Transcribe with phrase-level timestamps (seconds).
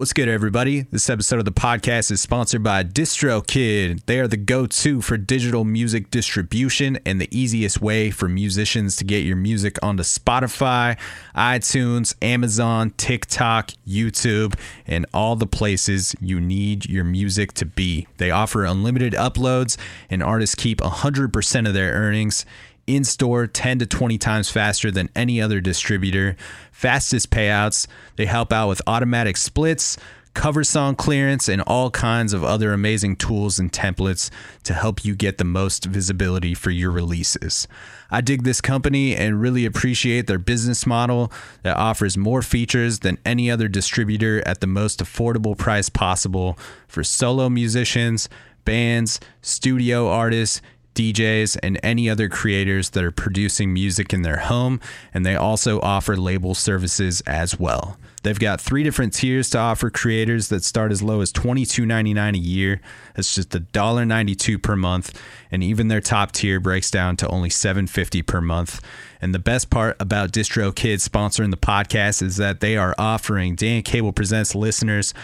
[0.00, 0.86] What's good, everybody?
[0.90, 4.06] This episode of the podcast is sponsored by DistroKid.
[4.06, 8.96] They are the go to for digital music distribution and the easiest way for musicians
[8.96, 10.98] to get your music onto Spotify,
[11.36, 18.08] iTunes, Amazon, TikTok, YouTube, and all the places you need your music to be.
[18.16, 19.76] They offer unlimited uploads,
[20.08, 22.46] and artists keep 100% of their earnings
[22.86, 26.36] in store 10 to 20 times faster than any other distributor.
[26.72, 27.86] Fastest payouts.
[28.16, 29.96] They help out with automatic splits,
[30.34, 34.30] cover song clearance, and all kinds of other amazing tools and templates
[34.62, 37.66] to help you get the most visibility for your releases.
[38.10, 43.18] I dig this company and really appreciate their business model that offers more features than
[43.24, 48.28] any other distributor at the most affordable price possible for solo musicians,
[48.64, 50.60] bands, studio artists,
[50.94, 54.80] DJs, and any other creators that are producing music in their home,
[55.14, 57.96] and they also offer label services as well.
[58.22, 62.38] They've got three different tiers to offer creators that start as low as $22.99 a
[62.38, 62.80] year.
[63.14, 65.18] That's just $1.92 per month,
[65.50, 68.80] and even their top tier breaks down to only $7.50 per month.
[69.22, 73.82] And the best part about DistroKid sponsoring the podcast is that they are offering Dan
[73.82, 75.14] Cable Presents listeners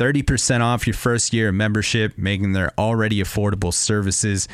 [0.00, 4.48] 30% off your first year of membership, making their already affordable services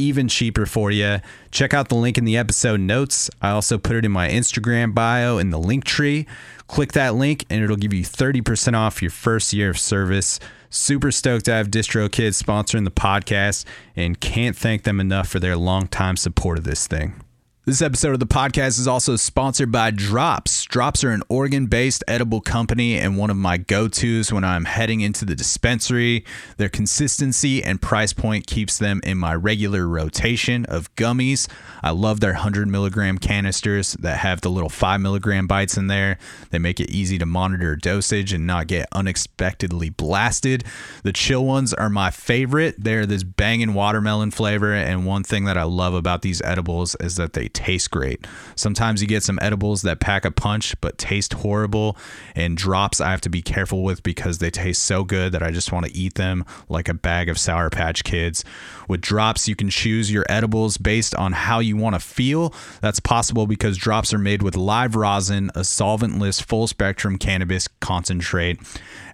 [0.00, 1.18] even cheaper for you.
[1.50, 3.30] Check out the link in the episode notes.
[3.42, 6.26] I also put it in my Instagram bio in the Linktree.
[6.66, 10.40] Click that link and it'll give you 30% off your first year of service.
[10.70, 15.56] Super stoked to have DistroKid sponsoring the podcast and can't thank them enough for their
[15.56, 17.20] long time support of this thing.
[17.66, 20.59] This episode of the podcast is also sponsored by Drops.
[20.70, 24.66] Drops are an Oregon based edible company and one of my go tos when I'm
[24.66, 26.24] heading into the dispensary.
[26.58, 31.48] Their consistency and price point keeps them in my regular rotation of gummies.
[31.82, 36.18] I love their 100 milligram canisters that have the little 5 milligram bites in there.
[36.50, 40.62] They make it easy to monitor dosage and not get unexpectedly blasted.
[41.02, 42.76] The chill ones are my favorite.
[42.78, 47.16] They're this banging watermelon flavor, and one thing that I love about these edibles is
[47.16, 48.24] that they taste great.
[48.54, 51.96] Sometimes you get some edibles that pack a punch but taste horrible,
[52.34, 55.50] and drops I have to be careful with because they taste so good that I
[55.50, 58.44] just want to eat them like a bag of Sour Patch Kids.
[58.88, 62.54] With drops, you can choose your edibles based on how you want to feel.
[62.80, 68.60] That's possible because drops are made with live rosin, a solventless full spectrum cannabis concentrate.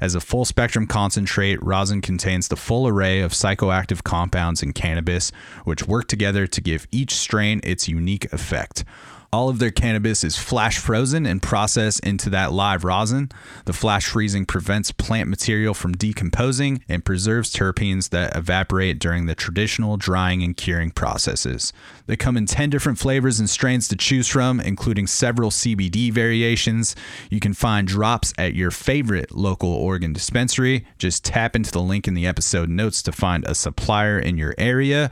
[0.01, 5.33] As a full spectrum concentrate, rosin contains the full array of psychoactive compounds in cannabis,
[5.65, 8.85] which work together to give each strain its unique effect.
[9.33, 13.31] All of their cannabis is flash frozen and processed into that live rosin.
[13.65, 19.35] The flash freezing prevents plant material from decomposing and preserves terpenes that evaporate during the
[19.35, 21.73] traditional drying and curing processes.
[22.07, 26.95] They come in 10 different flavors and strains to choose from, including several CBD variations.
[27.31, 30.87] You can find drops at your favorite local Oregon dispensary.
[30.99, 34.55] Just tap into the link in the episode notes to find a supplier in your
[34.57, 35.11] area.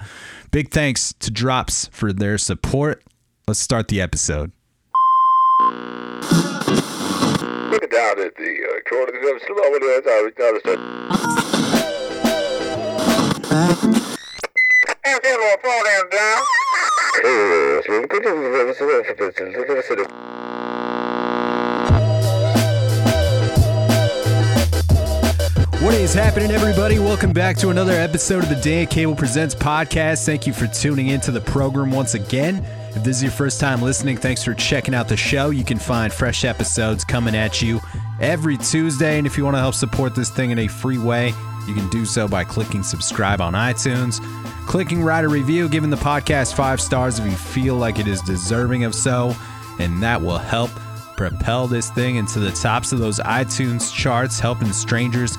[0.50, 3.02] Big thanks to Drops for their support.
[3.46, 4.52] Let's start the episode.
[7.90, 10.80] Down at the uh, corner of the slow as I was noticing.
[15.04, 16.42] And then we'll fall down down.
[25.84, 26.98] What is happening, everybody?
[26.98, 30.24] Welcome back to another episode of the Dan Cable Presents podcast.
[30.24, 32.66] Thank you for tuning into the program once again.
[32.94, 35.50] If this is your first time listening, thanks for checking out the show.
[35.50, 37.80] You can find fresh episodes coming at you
[38.20, 39.18] every Tuesday.
[39.18, 41.34] And if you want to help support this thing in a free way,
[41.66, 44.20] you can do so by clicking subscribe on iTunes,
[44.66, 48.20] clicking write a review, giving the podcast five stars if you feel like it is
[48.22, 49.34] deserving of so,
[49.80, 50.70] and that will help
[51.16, 55.36] propel this thing into the tops of those iTunes charts, helping strangers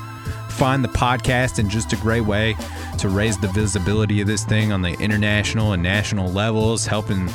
[0.55, 2.55] find the podcast and just a great way
[2.97, 7.29] to raise the visibility of this thing on the international and national levels, helping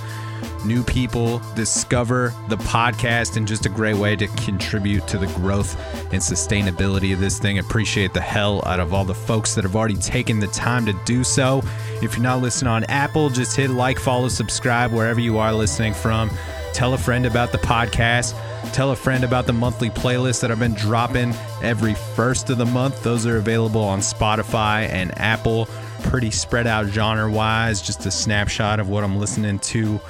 [0.65, 5.79] new people discover the podcast and just a great way to contribute to the growth
[6.13, 7.59] and sustainability of this thing.
[7.59, 10.93] Appreciate the hell out of all the folks that have already taken the time to
[11.05, 11.63] do so.
[12.03, 15.95] If you're not listening on Apple, just hit like, follow, subscribe wherever you are listening
[15.95, 16.31] from.
[16.73, 18.35] Tell a friend about the podcast.
[18.73, 22.67] Tell a friend about the monthly playlist that I've been dropping every first of the
[22.67, 23.03] month.
[23.03, 25.69] Those are available on Spotify and Apple.
[26.05, 30.01] Pretty spread out genre wise, just a snapshot of what I'm listening to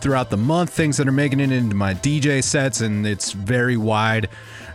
[0.00, 3.76] throughout the month, things that are making it into my DJ sets, and it's very
[3.76, 4.28] wide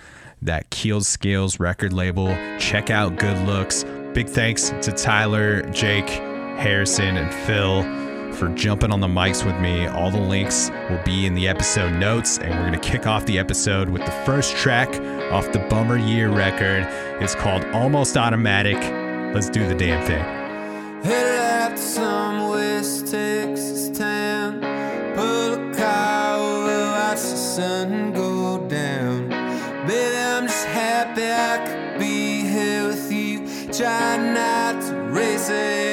[0.42, 2.28] that Keeled Scales record label.
[2.58, 3.84] Check out Good Looks.
[4.12, 7.82] Big thanks to Tyler, Jake, Harrison, and Phil
[8.34, 9.86] for jumping on the mics with me.
[9.86, 13.24] All the links will be in the episode notes, and we're going to kick off
[13.26, 14.88] the episode with the first track
[15.32, 16.86] off the Bummer Year record.
[17.22, 18.76] It's called Almost Automatic.
[19.34, 20.22] Let's do the damn thing.
[21.04, 24.60] Headed out to some West Texas town.
[25.14, 28.41] Pull a car over, watch the sun go
[33.72, 35.91] Try not to race it,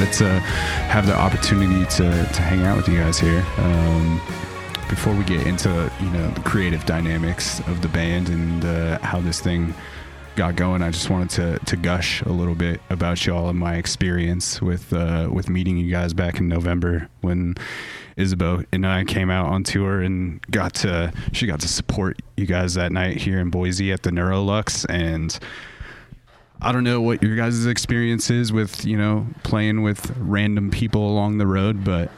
[0.00, 0.40] excited to
[0.88, 3.44] have the opportunity to, to hang out with you guys here.
[3.58, 4.20] Um,
[4.88, 9.20] before we get into you know the creative dynamics of the band and uh, how
[9.20, 9.72] this thing
[10.36, 13.76] got going, I just wanted to to gush a little bit about y'all and my
[13.76, 17.56] experience with uh, with meeting you guys back in November when
[18.16, 22.46] Isabeau and I came out on tour and got to she got to support you
[22.46, 25.38] guys that night here in Boise at the Neurolux and
[26.62, 31.08] I don't know what your guys' experience is with, you know, playing with random people
[31.10, 32.10] along the road, but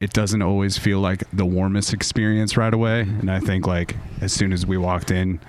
[0.00, 3.02] it doesn't always feel like the warmest experience right away.
[3.02, 5.40] And I think like as soon as we walked in,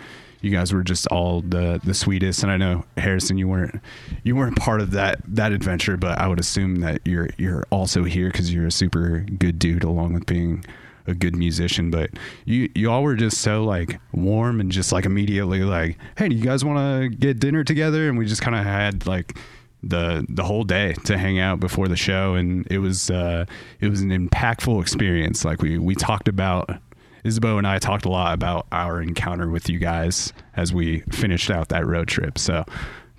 [0.41, 2.43] you guys were just all the the sweetest.
[2.43, 3.81] And I know Harrison, you weren't
[4.24, 8.03] you weren't part of that that adventure, but I would assume that you're you're also
[8.03, 10.63] here because you're a super good dude, along with being
[11.07, 11.91] a good musician.
[11.91, 12.12] But
[12.45, 16.35] you you all were just so like warm and just like immediately like, hey, do
[16.35, 18.09] you guys want to get dinner together?
[18.09, 19.38] And we just kind of had like
[19.85, 23.45] the the whole day to hang out before the show and it was uh
[23.79, 26.69] it was an impactful experience like we we talked about
[27.24, 31.51] Isabeau and I talked a lot about our encounter with you guys as we finished
[31.51, 32.65] out that road trip so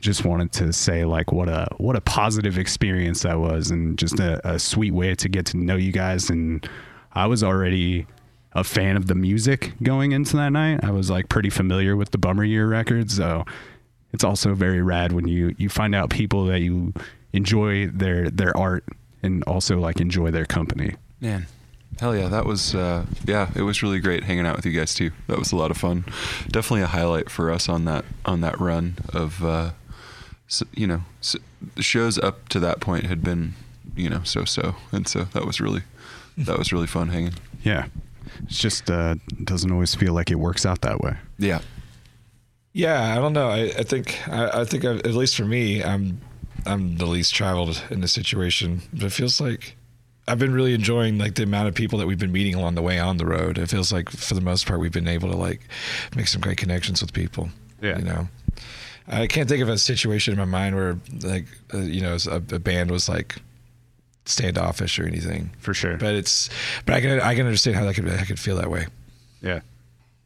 [0.01, 4.19] just wanted to say like what a what a positive experience that was and just
[4.19, 6.69] a, a sweet way to get to know you guys and
[7.17, 8.07] I was already
[8.53, 12.11] a fan of the music going into that night I was like pretty familiar with
[12.11, 13.45] the Bummer Year records so
[14.13, 16.95] it's also very rad when you you find out people that you
[17.33, 18.85] enjoy their their art
[19.23, 20.95] and also like enjoy their company.
[21.21, 21.47] Man,
[22.01, 24.95] hell yeah, that was uh, yeah, it was really great hanging out with you guys
[24.95, 25.11] too.
[25.27, 26.05] That was a lot of fun.
[26.49, 29.73] Definitely a highlight for us on that on that run of uh,
[30.75, 31.03] you know
[31.79, 33.55] shows up to that point had been
[33.95, 35.83] you know so so, and so that was really
[36.37, 37.35] that was really fun hanging.
[37.63, 37.87] Yeah.
[38.45, 41.17] It's just uh doesn't always feel like it works out that way.
[41.39, 41.61] Yeah,
[42.73, 43.49] Yeah, I don't know.
[43.49, 46.21] I, I think I, I think i at least for me, I'm
[46.67, 49.77] I'm the least traveled in this situation, but it feels like
[50.29, 52.83] I've been really enjoying like the amount of people that we've been meeting along the
[52.83, 53.59] way on the road.
[53.59, 55.61] It feels like for the most part we've been able to like
[56.17, 57.49] make some great connections with people.
[57.81, 57.99] Yeah.
[57.99, 58.29] you know.
[59.09, 62.37] I can't think of a situation in my mind where like uh, you know a,
[62.37, 63.37] a band was like
[64.29, 65.51] standoffish or anything.
[65.59, 65.97] For sure.
[65.97, 66.51] But it's
[66.85, 68.87] but I can I can understand how that could I could feel that way.
[69.43, 69.61] Yeah.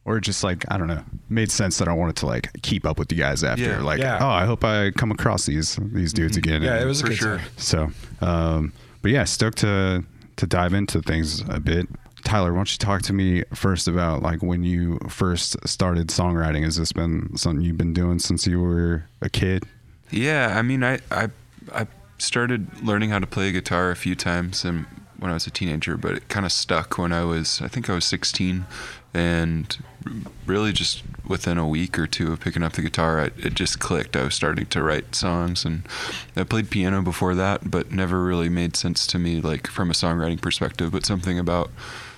[0.03, 2.97] Or just like I don't know, made sense that I wanted to like keep up
[2.97, 3.63] with you guys after.
[3.63, 3.81] Yeah.
[3.81, 4.17] like, Yeah.
[4.19, 6.61] oh, I hope I come across these these dudes again.
[6.63, 7.37] Yeah, And it was a for good sure.
[7.37, 7.47] time.
[7.57, 7.91] So,
[8.21, 10.03] um, but yeah, stoked to
[10.37, 11.87] to dive into things a bit.
[12.23, 16.63] Tyler, why don't you talk to me first about like when you first started songwriting?
[16.63, 19.65] Has this been something you've been doing since you were a kid?
[20.11, 21.29] Yeah, I mean, I I
[21.73, 21.85] I
[22.21, 24.85] started learning how to play guitar a few times and
[25.21, 27.89] when I was a teenager, but it kind of stuck when I was I think
[27.89, 28.65] I was 16,
[29.13, 29.77] and
[30.47, 33.79] really just within a week or two of picking up the guitar, I, it just
[33.79, 34.15] clicked.
[34.15, 35.83] I was starting to write songs, and
[36.35, 39.93] I played piano before that, but never really made sense to me like from a
[39.93, 40.91] songwriting perspective.
[40.91, 41.69] But something about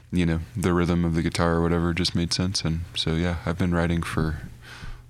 [0.10, 3.40] you know the rhythm of the guitar or whatever just made sense, and so yeah,
[3.46, 4.44] I've been writing for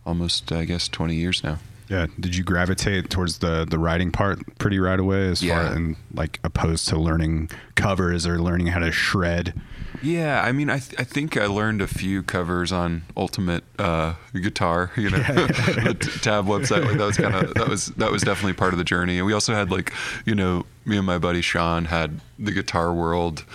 [0.04, 1.60] almost I guess 20 years now.
[1.90, 2.08] Yeah.
[2.20, 5.64] Did you gravitate towards the the writing part pretty right away, as Yeah.
[5.68, 9.54] far and like opposed to learning covers or learning how to shred?
[10.02, 14.16] Yeah, I mean, I th- I think I learned a few covers on Ultimate uh,
[14.34, 16.84] Guitar, you know, the t- tab website.
[16.86, 19.18] Like that was kind of that was that was definitely part of the journey.
[19.18, 19.94] And we also had like,
[20.26, 23.46] you know, me and my buddy Sean had the Guitar World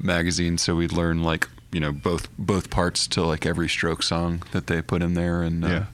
[0.00, 4.42] magazine, so we'd learn like you know both both parts to like every stroke song
[4.52, 5.84] that they put in there, and uh, Yeah.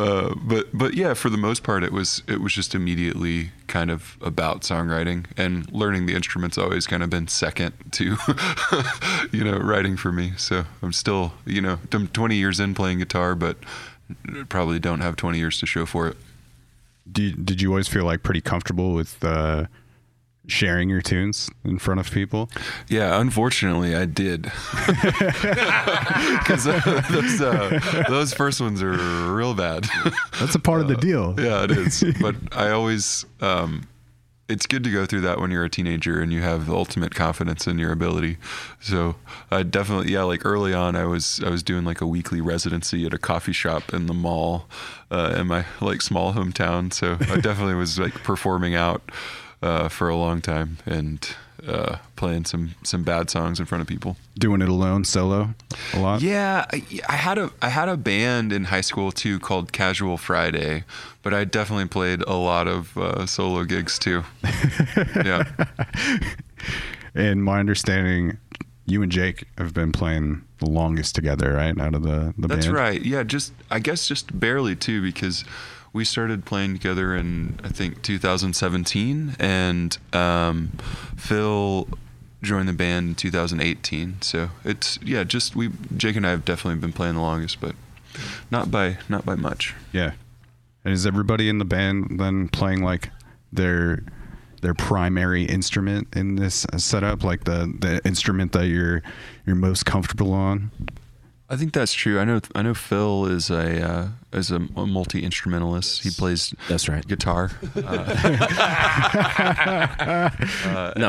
[0.00, 3.90] Uh, but but yeah, for the most part, it was it was just immediately kind
[3.90, 6.56] of about songwriting and learning the instruments.
[6.56, 8.16] Always kind of been second to
[9.32, 10.32] you know writing for me.
[10.38, 13.58] So I'm still you know I'm 20 years in playing guitar, but
[14.48, 16.16] probably don't have 20 years to show for it.
[17.12, 19.66] Did, did you always feel like pretty comfortable with uh,
[20.50, 22.50] sharing your tunes in front of people?
[22.88, 24.50] Yeah, unfortunately, I did.
[26.40, 28.96] Because those, uh, those first ones are
[29.32, 29.86] real bad.
[30.38, 31.34] That's a part of the deal.
[31.38, 32.04] yeah, it is.
[32.20, 33.86] But I always, um,
[34.48, 37.14] it's good to go through that when you're a teenager and you have the ultimate
[37.14, 38.36] confidence in your ability.
[38.80, 39.14] So
[39.50, 43.06] I definitely, yeah, like early on, I was I was doing like a weekly residency
[43.06, 44.66] at a coffee shop in the mall
[45.10, 46.92] uh, in my like small hometown.
[46.92, 49.02] So I definitely was like performing out
[49.62, 51.34] uh, for a long time and
[51.66, 54.16] uh, playing some some bad songs in front of people.
[54.38, 55.50] Doing it alone, solo,
[55.92, 56.22] a lot.
[56.22, 60.16] Yeah, I, I had a I had a band in high school too called Casual
[60.16, 60.84] Friday,
[61.22, 64.24] but I definitely played a lot of uh, solo gigs too.
[65.16, 65.44] yeah,
[67.14, 68.38] And my understanding,
[68.86, 71.78] you and Jake have been playing the longest together, right?
[71.78, 72.76] Out of the the that's band.
[72.76, 73.02] right.
[73.02, 75.44] Yeah, just I guess just barely too because
[75.92, 80.72] we started playing together in I think 2017, and um,
[81.16, 81.88] Phil
[82.42, 84.22] joined the band in 2018.
[84.22, 87.74] So it's yeah, just we Jake and I have definitely been playing the longest, but
[88.50, 89.74] not by not by much.
[89.92, 90.12] Yeah.
[90.84, 93.10] And is everybody in the band then playing like
[93.52, 94.02] their
[94.62, 99.02] their primary instrument in this setup, like the the instrument that you're
[99.46, 100.70] you're most comfortable on?
[101.52, 102.20] I think that's true.
[102.20, 102.40] I know.
[102.54, 106.04] I know Phil is a uh, is a, multi instrumentalist.
[106.04, 107.04] He plays That's right.
[107.04, 107.50] guitar.
[107.74, 107.82] no,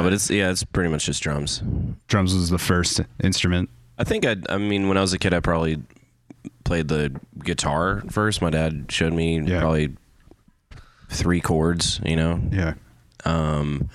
[0.01, 1.61] but it's yeah, it's pretty much just drums.
[2.07, 3.69] Drums was the first instrument.
[3.99, 5.77] I think I I mean when I was a kid I probably
[6.63, 8.41] played the guitar first.
[8.41, 9.59] My dad showed me Yeah.
[9.59, 9.95] probably
[11.09, 12.41] three chords, you know.
[12.51, 12.73] Yeah.
[13.25, 13.89] Um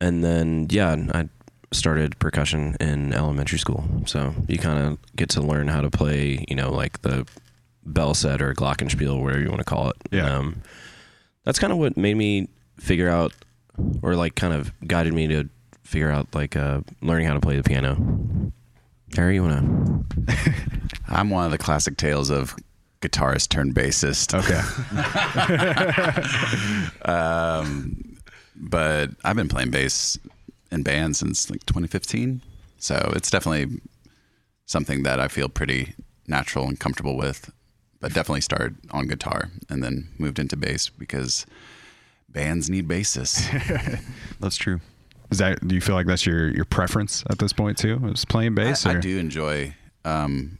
[0.00, 1.28] and then yeah, I
[1.72, 3.84] started percussion in elementary school.
[4.06, 7.26] So you kind of get to learn how to play, you know, like the
[7.84, 9.96] bell set or glockenspiel, whatever you want to call it.
[10.10, 10.36] Yeah.
[10.36, 10.62] Um,
[11.44, 13.32] that's kind of what made me figure out,
[14.02, 15.48] or like kind of guided me to
[15.82, 18.52] figure out like uh, learning how to play the piano.
[19.16, 20.42] Harry, you want to?
[21.08, 22.54] I'm one of the classic tales of
[23.00, 24.34] guitarist turned bassist.
[24.34, 24.60] Okay.
[27.08, 28.18] Um,
[28.54, 30.18] but I've been playing bass
[30.70, 32.42] in bands since like 2015.
[32.78, 33.80] So it's definitely
[34.66, 35.94] something that I feel pretty
[36.26, 37.50] natural and comfortable with.
[38.00, 41.46] But definitely started on guitar and then moved into bass because
[42.28, 43.50] bands need bassists.
[44.40, 44.80] That's true.
[45.30, 48.00] Is that do you feel like that's your your preference at this point too?
[48.06, 48.86] Is playing bass?
[48.86, 49.74] I, I do enjoy.
[50.04, 50.58] Um,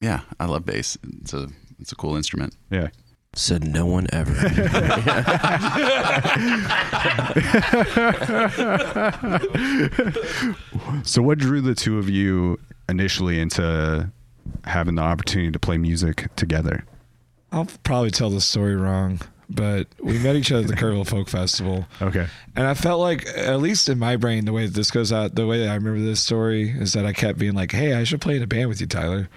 [0.00, 0.96] yeah, I love bass.
[1.20, 1.48] It's a
[1.80, 2.54] it's a cool instrument.
[2.70, 2.90] Yeah.
[3.36, 4.32] Said no one ever.
[11.02, 14.10] So what drew the two of you initially into
[14.64, 16.84] having the opportunity to play music together?
[17.52, 21.28] I'll probably tell the story wrong, but we met each other at the Kerrville Folk
[21.28, 21.86] Festival.
[22.00, 22.26] Okay.
[22.56, 25.34] And I felt like, at least in my brain, the way that this goes out,
[25.34, 28.04] the way that I remember this story is that I kept being like, hey, I
[28.04, 29.28] should play in a band with you, Tyler.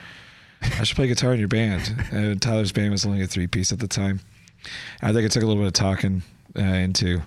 [0.79, 1.93] I should play guitar in your band.
[2.11, 4.19] And Tyler's band was only a three piece at the time.
[5.01, 6.23] I think it took a little bit of talking
[6.57, 7.21] uh, into.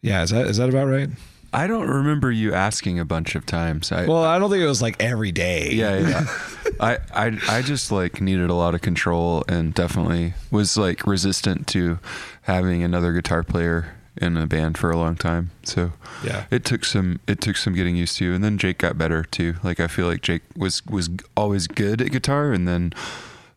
[0.00, 1.10] Yeah, is that is that about right?
[1.52, 3.90] I don't remember you asking a bunch of times.
[3.90, 5.72] I, Well, I don't think it was like every day.
[5.72, 6.26] yeah, yeah.
[6.80, 11.66] I, I, I just like needed a lot of control and definitely was like resistant
[11.68, 11.98] to
[12.42, 15.50] having another guitar player in a band for a long time.
[15.62, 15.92] So
[16.24, 16.44] Yeah.
[16.50, 19.54] it took some it took some getting used to, and then Jake got better too.
[19.62, 22.92] Like I feel like Jake was was always good at guitar, and then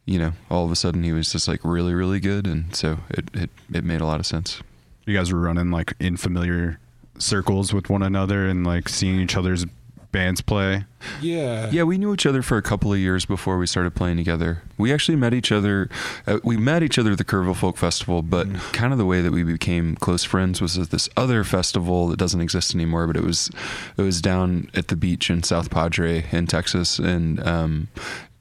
[0.06, 3.00] you know all of a sudden he was just like really really good, and so
[3.10, 4.62] it it, it made a lot of sense.
[5.06, 6.80] You guys were running like in familiar
[7.18, 9.66] circles with one another and like seeing each other's
[10.12, 10.86] bands play.
[11.22, 11.70] Yeah.
[11.72, 14.62] Yeah, we knew each other for a couple of years before we started playing together.
[14.78, 15.90] We actually met each other.
[16.28, 19.22] Uh, we met each other at the Kerrville Folk Festival, but kind of the way
[19.22, 23.08] that we became close friends was at this other festival that doesn't exist anymore.
[23.08, 23.50] But it was
[23.98, 27.88] it was down at the beach in South Padre in Texas, and um,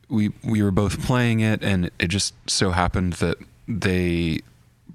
[0.08, 4.40] we we were both playing it, and it just so happened that they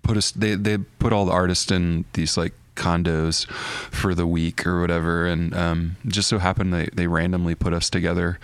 [0.04, 3.50] put us they they put all the artists in these like condos
[3.92, 5.26] for the week or whatever.
[5.26, 8.40] And um just so happened they they randomly put us together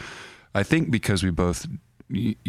[0.54, 1.68] i think because we both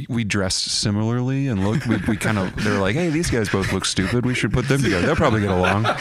[0.08, 1.86] we dressed similarly and looked.
[1.86, 4.26] We, we kind of they were like, "Hey, these guys both look stupid.
[4.26, 5.06] We should put them together.
[5.06, 5.86] They'll probably get along."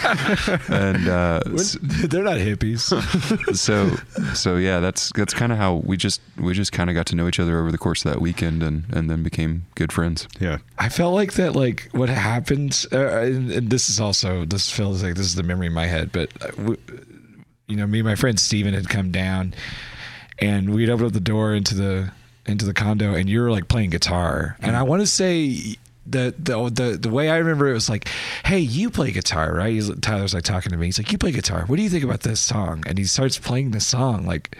[0.70, 1.42] And uh,
[1.82, 2.82] They're not hippies.
[3.56, 3.90] so
[4.34, 7.16] so yeah, that's that's kind of how we just we just kind of got to
[7.16, 10.28] know each other over the course of that weekend, and and then became good friends.
[10.40, 10.58] Yeah.
[10.80, 15.04] I felt like that, like what happened, uh, and, and this is also this feels
[15.04, 16.76] like this is the memory in my head, but uh,
[17.68, 19.54] you know, me and my friend Steven had come down,
[20.40, 22.12] and we'd opened up the door into the
[22.46, 25.76] into the condo, and you're like playing guitar, and I want to say.
[26.08, 28.10] The, the the the way I remember it was like,
[28.44, 29.72] hey, you play guitar, right?
[29.72, 30.88] He's, Tyler's like talking to me.
[30.88, 31.64] He's like, you play guitar.
[31.68, 32.84] What do you think about this song?
[32.88, 34.58] And he starts playing the song like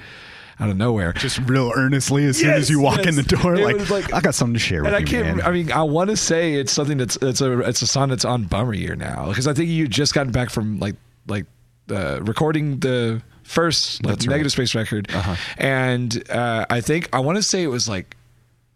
[0.60, 1.14] out of nowhere.
[1.14, 4.36] Just real earnestly as soon as you walk in the door, like, like- I got
[4.36, 5.38] something to share with I you, can't.
[5.38, 5.46] man.
[5.46, 8.24] I mean, I want to say it's something that's it's a it's a song that's
[8.24, 10.96] on Bummer Year now because I think you just gotten back from like
[11.28, 11.48] like
[11.90, 14.34] uh, recording the first like That's right.
[14.34, 15.36] Negative Space record, Uh-huh.
[15.58, 18.16] and uh, I think I want to say it was like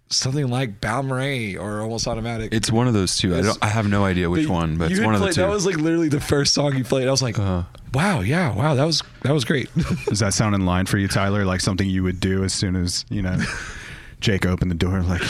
[0.09, 2.53] something like Balmorhea or Almost Automatic.
[2.53, 3.35] It's one of those two.
[3.35, 3.57] I don't.
[3.61, 5.41] I have no idea which But one, but you it's had one of the two.
[5.41, 7.07] That was like literally the first song you played.
[7.07, 7.63] I was like, Uh-huh.
[7.93, 9.69] wow, yeah, wow, that was that was great.
[10.07, 11.45] Does that sound in line for you, Tyler?
[11.45, 13.37] Like something you would do as soon as, you know,
[14.19, 15.01] Jake opened the door?
[15.01, 15.21] Like,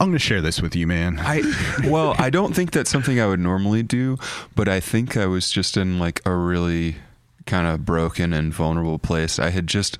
[0.00, 1.18] I'm going to share this with you, man.
[1.20, 1.42] I
[1.86, 4.16] well, I don't think that's something I would normally do,
[4.56, 6.96] but I think I was just in like a really
[7.46, 9.38] kind of broken and vulnerable place.
[9.38, 9.98] I had just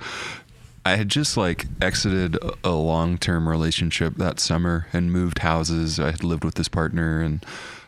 [0.86, 5.98] I had just like exited a- a long-term relationship that summer and moved houses.
[5.98, 7.44] I had lived with this partner and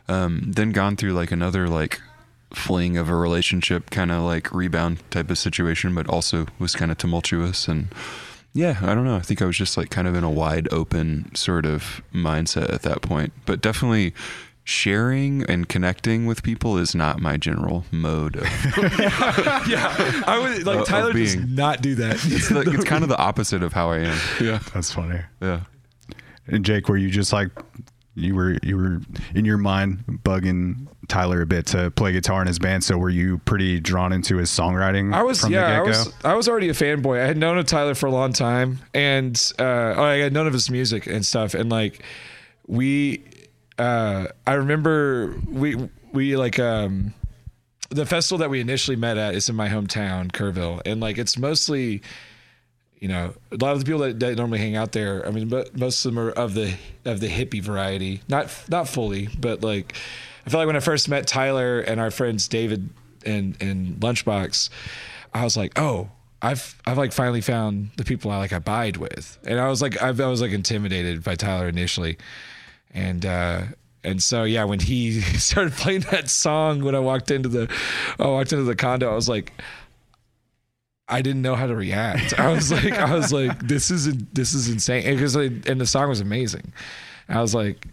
[0.08, 2.00] um, then gone through like another like
[2.54, 6.90] fling of a relationship kind of like rebound type of situation but also was kind
[6.92, 7.88] of tumultuous and
[8.54, 9.16] yeah, I don't know.
[9.16, 12.72] I think I was just like kind of in a wide open sort of mindset
[12.72, 13.34] at that point.
[13.44, 14.14] But definitely
[14.66, 18.42] sharing and connecting with people is not my general mode of
[19.68, 22.16] yeah, I would like Of- of Tyler does not do that.
[22.24, 24.18] it's, like, it's kind of the opposite of how I am.
[24.40, 24.58] Yeah.
[24.74, 25.20] That's funny.
[25.40, 25.60] Yeah.
[26.48, 27.50] And Jake, were you just like,
[28.16, 29.00] you were you were
[29.34, 32.82] in your mind bugging Tyler a bit to play guitar in his band.
[32.82, 35.14] So were you pretty drawn into his songwriting?
[35.14, 37.20] I was from yeah, the I was I was already a fanboy.
[37.22, 39.62] I had known of Tyler for a long time, and uh,
[39.96, 41.54] oh, I had known of his music and stuff.
[41.54, 42.02] And like
[42.66, 43.22] we,
[43.78, 45.76] uh, I remember we
[46.12, 47.14] we like um,
[47.90, 51.38] the festival that we initially met at is in my hometown, Kerrville, and like it's
[51.38, 52.02] mostly.
[52.98, 55.24] You know, a lot of the people that, that normally hang out there.
[55.26, 58.22] I mean, but most of them are of the of the hippie variety.
[58.26, 59.94] Not not fully, but like,
[60.46, 62.88] I feel like when I first met Tyler and our friends David
[63.26, 64.70] and and Lunchbox,
[65.34, 66.08] I was like, oh,
[66.40, 70.02] I've I've like finally found the people I like abide with, and I was like
[70.02, 72.16] I, I was like intimidated by Tyler initially,
[72.96, 73.62] and uh,
[74.02, 77.72] and so yeah, when he started playing that song when I walked into the
[78.18, 79.52] I walked into the condo, I was like.
[81.08, 82.36] I didn't know how to react.
[82.36, 86.08] I was like, I was like, this is this is insane because and the song
[86.08, 86.72] was amazing.
[87.28, 87.86] I was like,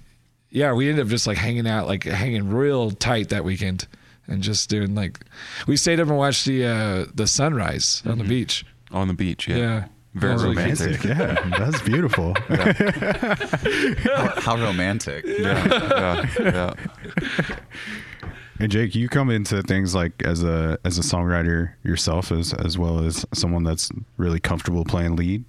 [0.50, 3.88] yeah, we ended up just like hanging out, like hanging real tight that weekend,
[4.26, 5.20] and just doing like,
[5.68, 8.66] we stayed up and watched the uh, the sunrise on the beach.
[8.92, 9.48] On the beach.
[9.48, 9.58] Yeah.
[9.58, 11.04] Yeah, Very That was really romantic.
[11.04, 12.36] yeah, that's beautiful.
[14.42, 15.26] How romantic.
[15.26, 16.28] Yeah.
[16.40, 16.74] yeah.
[17.20, 17.58] Yeah.
[18.60, 22.78] And Jake, you come into things like as a as a songwriter yourself, as as
[22.78, 25.44] well as someone that's really comfortable playing lead.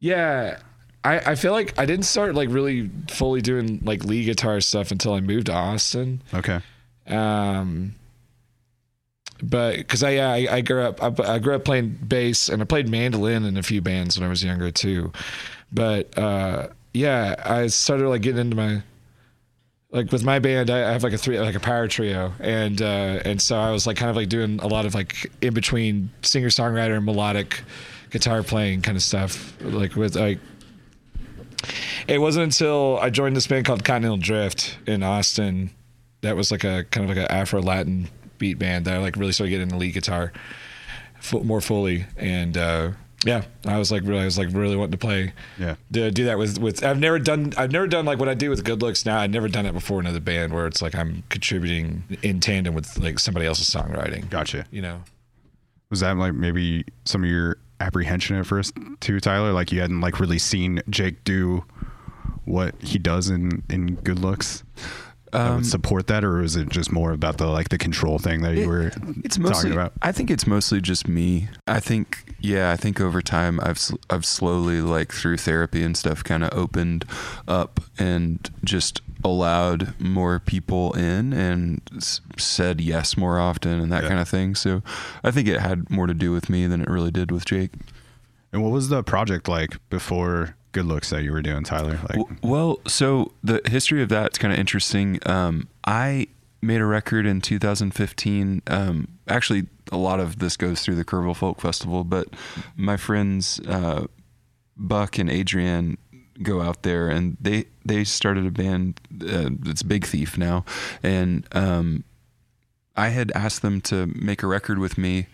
[0.00, 0.58] Yeah.
[1.04, 4.90] I, I feel like I didn't start like really fully doing like lead guitar stuff
[4.90, 6.20] until I moved to Austin.
[6.34, 6.60] Okay.
[7.06, 7.94] Um,
[9.42, 12.62] but because I, yeah, I I grew up I, I grew up playing bass and
[12.62, 15.12] I played mandolin in a few bands when I was younger too.
[15.72, 18.82] But uh, yeah, I started like getting into my
[19.90, 20.70] like with my band.
[20.70, 23.70] I I have like a three like a power trio, and uh, and so I
[23.70, 27.04] was like kind of like doing a lot of like in between singer songwriter and
[27.04, 27.62] melodic
[28.10, 29.54] guitar playing kind of stuff.
[29.60, 30.38] Like with like
[32.08, 35.70] it wasn't until I joined this band called Continental Drift in Austin
[36.22, 39.16] that was like a kind of like an Afro Latin beat band that I like
[39.16, 40.32] really started getting the lead guitar
[41.20, 42.90] fu- more fully and uh
[43.24, 45.76] yeah I was like really I was like really wanting to play Yeah.
[45.92, 48.50] to do that with with I've never done I've never done like what I do
[48.50, 50.94] with Good Looks now I've never done it before in another band where it's like
[50.94, 54.66] I'm contributing in tandem with like somebody else's songwriting Gotcha.
[54.70, 55.02] you know
[55.90, 59.52] Was that like maybe some of your apprehension at first too, Tyler?
[59.52, 61.64] Like you hadn't like really seen Jake do
[62.44, 64.62] what he does in in Good Looks.
[65.32, 68.42] Um, would support that, or was it just more about the like the control thing
[68.42, 68.92] that you were
[69.24, 69.92] it's mostly talking about?
[70.02, 71.48] I think it's mostly just me.
[71.66, 76.22] I think yeah, I think over time I've I've slowly like through therapy and stuff
[76.22, 77.04] kind of opened
[77.48, 84.02] up and just allowed more people in and s- said yes more often and that
[84.04, 84.08] Yeah.
[84.10, 84.54] kind of thing.
[84.54, 84.82] So
[85.24, 87.72] I think it had more to do with me than it really did with Jake.
[88.52, 91.98] And what was the project like before good looks that you were doing, Tyler?
[92.10, 95.18] Like, Well, so the history of that's kind of interesting.
[95.24, 96.26] Um, I
[96.60, 98.60] made a record in 2015.
[98.66, 102.28] Um, actually, a lot of this goes through the Kerrville Folk Festival, but
[102.76, 104.06] my friends uh,
[104.76, 105.96] Buck and Adrianne
[106.42, 109.00] go out there and they they started a band.
[109.22, 110.66] Uh, it's Big Thief now,
[111.02, 112.04] and um,
[112.96, 115.28] I had asked them to make a record with me,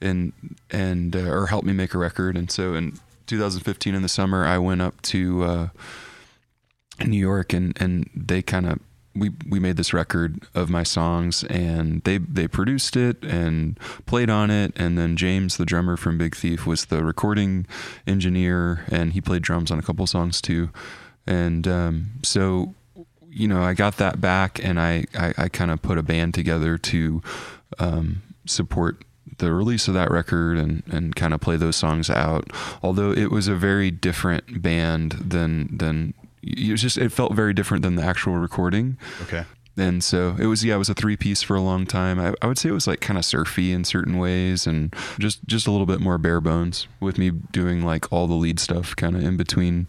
[0.00, 0.32] and
[0.70, 2.36] and uh, or help me make a record.
[2.36, 5.68] And so in 2015 in the summer, I went up to uh,
[7.04, 8.78] New York, and and they kind of
[9.14, 14.30] we we made this record of my songs, and they they produced it and played
[14.30, 17.66] on it, and then James, the drummer from Big Thief, was the recording
[18.06, 20.70] engineer, and he played drums on a couple songs too,
[21.26, 22.74] and um, so
[23.28, 26.34] you know I got that back, and I I, I kind of put a band
[26.34, 27.22] together to
[27.78, 29.04] um, support
[29.38, 32.50] the release of that record and, and kind of play those songs out.
[32.82, 37.54] Although it was a very different band than than it was just it felt very
[37.54, 38.98] different than the actual recording.
[39.22, 39.44] okay.
[39.76, 42.20] And so it was yeah, it was a three piece for a long time.
[42.20, 45.44] I, I would say it was like kind of surfy in certain ways and just
[45.46, 48.94] just a little bit more bare bones with me doing like all the lead stuff
[48.94, 49.88] kind of in between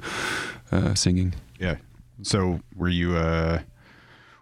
[0.71, 1.36] uh, singing.
[1.60, 1.77] Yeah.
[2.23, 3.60] So were you uh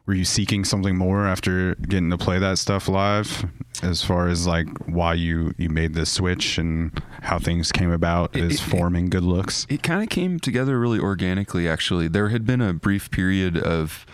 [0.06, 3.46] were you seeking something more after getting to play that stuff live
[3.82, 8.36] as far as like why you you made this switch and how things came about
[8.36, 9.66] It- as it- forming good looks?
[9.70, 12.08] It kind of came together really organically, actually.
[12.10, 14.06] There had been a brief period of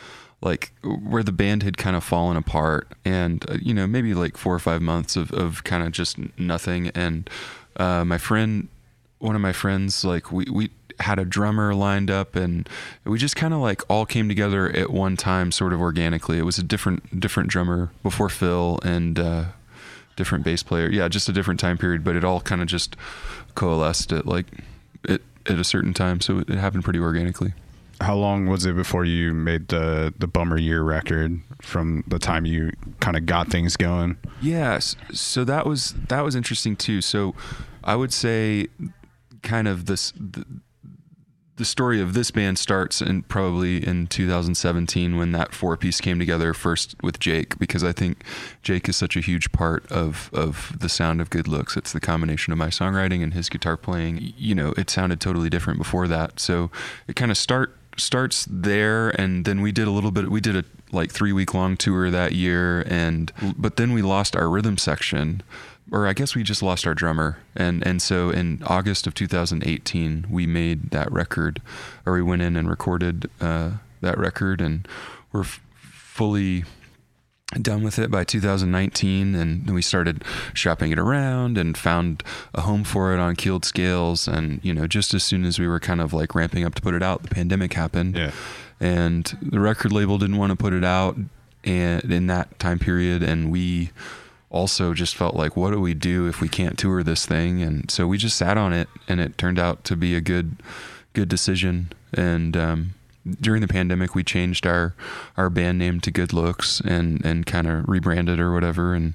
[0.42, 4.38] like where the band had kind of fallen apart and, uh, you know, maybe like
[4.38, 6.90] four or five months of, of kind of just nothing.
[6.90, 7.30] And
[7.78, 8.70] uh, my friend,
[9.18, 12.68] one of my friends, like we, we had a drummer lined up and
[13.06, 16.38] we just kind of like all came together at one time, sort of organically.
[16.38, 19.46] It was a different, different drummer before Phil and, uh,
[20.20, 20.90] different bass player.
[20.90, 22.98] Yeah, just a different time period, but it all kind of just
[23.56, 24.46] coalesced at like
[25.06, 27.54] it at a certain time, so it happened pretty organically.
[28.02, 32.46] How long was it before you made the the bummer year record from the time
[32.46, 34.18] you kind of got things going?
[34.42, 37.02] Yes, so that was that was interesting too.
[37.02, 37.34] So
[37.84, 38.68] I would say
[39.42, 40.46] kind of this the,
[41.60, 46.18] the story of this band starts in probably in 2017 when that four piece came
[46.18, 48.24] together first with Jake because I think
[48.64, 51.76] Jake is such a huge part of of the sound of Good Looks.
[51.76, 54.34] It's the combination of my songwriting and his guitar playing.
[54.38, 56.40] You know, it sounded totally different before that.
[56.40, 56.72] So
[57.10, 60.56] it kind of start starts there and then we did a little bit we did
[60.56, 64.78] a like 3 week long tour that year and but then we lost our rhythm
[64.78, 65.44] section
[65.92, 70.28] or I guess we just lost our drummer, and and so in August of 2018
[70.30, 71.62] we made that record,
[72.06, 73.72] or we went in and recorded uh,
[74.02, 74.88] that record, and
[75.32, 76.64] we're f- fully
[77.62, 80.24] done with it by 2019 and then we started
[80.54, 82.22] shopping it around and found
[82.54, 84.28] a home for it on keeled scales.
[84.28, 86.82] And you know just as soon as we were kind of like ramping up to
[86.82, 88.16] put it out the pandemic happened.
[88.16, 88.32] Yeah.
[88.80, 91.18] and the record label didn't want to put it out
[91.64, 93.24] and in that time period.
[93.24, 93.90] And we
[94.52, 97.90] also just felt like what do we do if we can't tour this thing and
[97.92, 100.56] so we just sat on it and it turned out to be a good
[101.14, 102.94] good decision and um
[103.42, 104.96] during the pandemic we changed our
[105.38, 109.14] our band name to good looks and and kind of rebranded or whatever and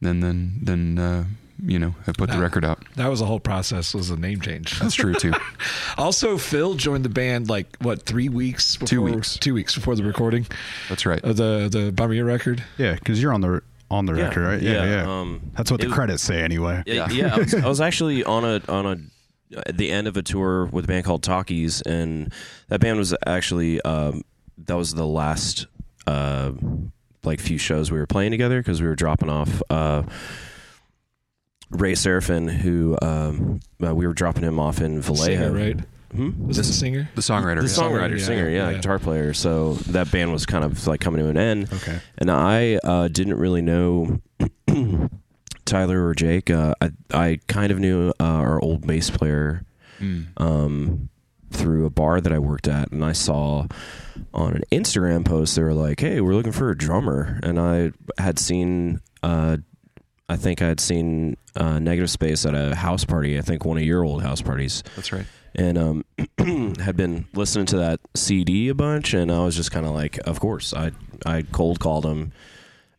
[0.00, 1.24] then then then uh
[1.64, 3.94] you know i put the record out That was the whole process.
[3.94, 4.78] Was a name change.
[4.80, 5.32] that's true too
[5.96, 8.76] Also, Phil joined the band like what three weeks?
[8.76, 9.38] Before, Two weeks.
[9.38, 10.46] Two weeks before the recording
[10.88, 12.62] that's right of the the Bummer Year record.
[12.76, 14.28] Yeah, because you're on the on the Yeah.
[14.28, 14.62] record, right?
[14.62, 15.20] Yeah, yeah.
[15.20, 16.82] um, That's what the it- credits say, anyway.
[16.86, 17.34] Yeah, yeah.
[17.34, 18.96] I, was, I was actually on a on a
[19.66, 22.32] at the end of a tour with a band called Talkies, and
[22.68, 24.22] that band was actually um,
[24.58, 25.66] that was the last
[26.06, 26.52] uh,
[27.24, 29.62] like few shows we were playing together because we were dropping off.
[29.70, 30.02] Uh,
[31.70, 35.80] Ray Serafin, who um, uh, we were dropping him off in Vallejo, Singer, right?
[36.14, 36.46] Hmm?
[36.46, 37.08] Was this a singer?
[37.14, 37.88] the songwriter The yeah.
[37.88, 38.76] songwriter, yeah, singer, yeah, yeah.
[38.76, 39.34] guitar player.
[39.34, 41.72] So that band was kind of like coming to an end.
[41.72, 41.98] Okay.
[42.18, 44.20] And I uh, didn't really know
[45.64, 46.50] Tyler or Jake.
[46.50, 49.62] Uh, I I kind of knew uh, our old bass player
[50.00, 50.26] Mm.
[50.36, 51.08] um,
[51.50, 53.66] through a bar that I worked at, and I saw
[54.34, 57.92] on an Instagram post they were like, "Hey, we're looking for a drummer," and I
[58.22, 59.00] had seen.
[59.22, 59.56] Uh,
[60.28, 63.38] I think I had seen uh, Negative Space at a house party.
[63.38, 65.24] I think one of your old house parties that's right
[65.56, 66.04] and um,
[66.78, 70.18] had been listening to that CD a bunch, and I was just kind of like,
[70.26, 70.92] of course, I
[71.24, 72.32] I cold called him,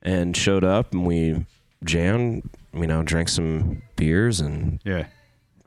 [0.02, 1.46] and showed up, and we
[1.84, 5.06] jammed, you know, drank some beers, and Yeah.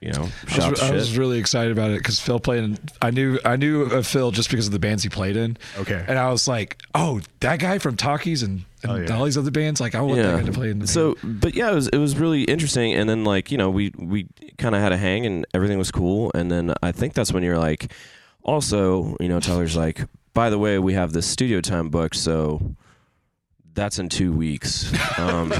[0.01, 2.65] You know, I shout was, I was really excited about it because Phil played.
[2.65, 5.59] In, I knew I knew of Phil just because of the bands he played in.
[5.79, 6.03] Okay.
[6.09, 9.15] and I was like, oh, that guy from Talkies and, and Oh, yeah.
[9.19, 9.79] all these other bands.
[9.79, 10.79] Like, I want that guy to play in.
[10.79, 12.95] The so, but yeah, it was it was really interesting.
[12.95, 15.91] And then like you know we we kind of had a hang and everything was
[15.91, 16.31] cool.
[16.35, 17.93] And then I think that's when you're like,
[18.43, 22.75] also you know Tyler's like, by the way, we have this studio time booked, so
[23.75, 24.93] that's in two weeks.
[25.19, 25.53] Um,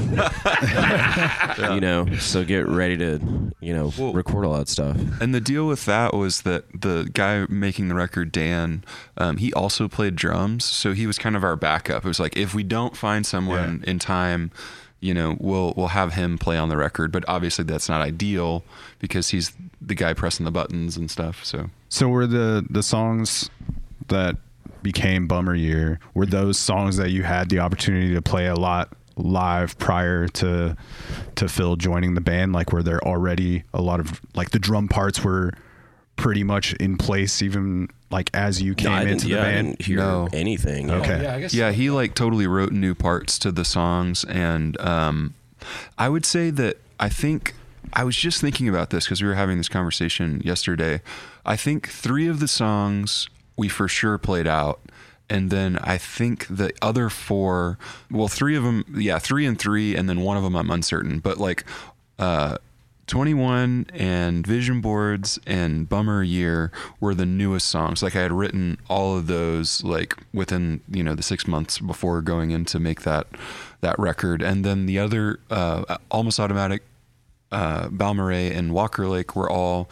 [1.73, 3.19] You know, so get ready to
[3.59, 4.97] you know Well- record all that stuff.
[5.21, 8.83] And the deal with that was that the guy making the record, Dan,
[9.17, 12.03] um, he also played drums, so he was kind of our backup.
[12.05, 14.51] It was like if we don't find someone in time,
[14.99, 17.11] you know, we'll we'll have him play on the record.
[17.11, 18.63] But obviously, that's not ideal
[18.99, 21.43] because he's the guy pressing the buttons and stuff.
[21.45, 23.49] So So were the the songs
[24.07, 24.37] that
[24.83, 28.93] became Bummer Year were those songs that you had the opportunity to play a lot
[29.17, 30.75] live prior to
[31.35, 32.53] to Phil joining the band?
[32.53, 35.53] Like were there already a lot of like the drum parts were
[36.15, 39.39] pretty much in place even like as you came No, I into didn't, the yeah,
[39.41, 39.67] I band?
[39.69, 40.29] didn't hear No.
[40.33, 40.89] anything.
[40.89, 40.95] yeah.
[40.95, 41.23] Okay.
[41.23, 41.53] yeah, I guess.
[41.53, 45.33] yeah, he like totally wrote new parts to the songs, and um,
[45.97, 47.53] I would say that I think
[47.93, 51.01] I was just thinking about this because we were having this conversation yesterday.
[51.45, 54.79] I think three of the songs we for sure played out.
[55.29, 57.77] And then I think the other four,
[58.09, 61.19] well, three of them, yeah, three and three, and then one of them I'm uncertain.
[61.19, 61.63] But like,
[62.19, 62.57] uh,
[63.11, 68.01] 21 and Vision Boards and Bummer Year were the newest songs.
[68.01, 72.21] Like I had written all of those like within, you know, the 6 months before
[72.21, 73.27] going in to make that
[73.81, 74.41] that record.
[74.41, 76.83] And then the other uh Almost Automatic
[77.51, 79.89] uh Balmorhea and Walker Lake were all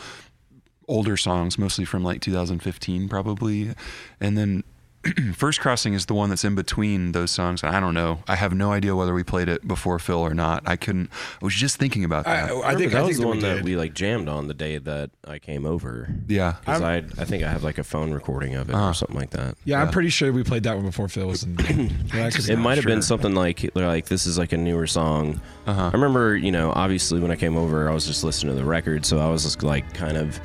[0.90, 3.74] older songs, mostly from like 2015 probably.
[4.20, 4.64] And then
[5.34, 7.64] First Crossing is the one that's in between those songs.
[7.64, 8.22] I don't know.
[8.28, 10.64] I have no idea whether we played it before Phil or not.
[10.66, 11.10] I couldn't.
[11.42, 12.50] I was just thinking about that.
[12.52, 14.28] I, I Remember, think that I was think the one we that we like jammed
[14.28, 16.10] on the day that I came over.
[16.28, 16.56] yeah.
[16.60, 18.90] Because I, I think I have like a phone recording of it Uh-huh.
[18.90, 19.56] or something like that.
[19.64, 21.56] Yeah, I'm pretty sure we played that one before Phil was in.
[22.14, 25.40] yeah, 'cause- It might have been something like like this is like a newer song.
[25.66, 25.82] Uh-huh.
[25.82, 28.68] I remember, you know, obviously when I came over, I was just listening to the
[28.68, 30.42] record, so I was just like kind of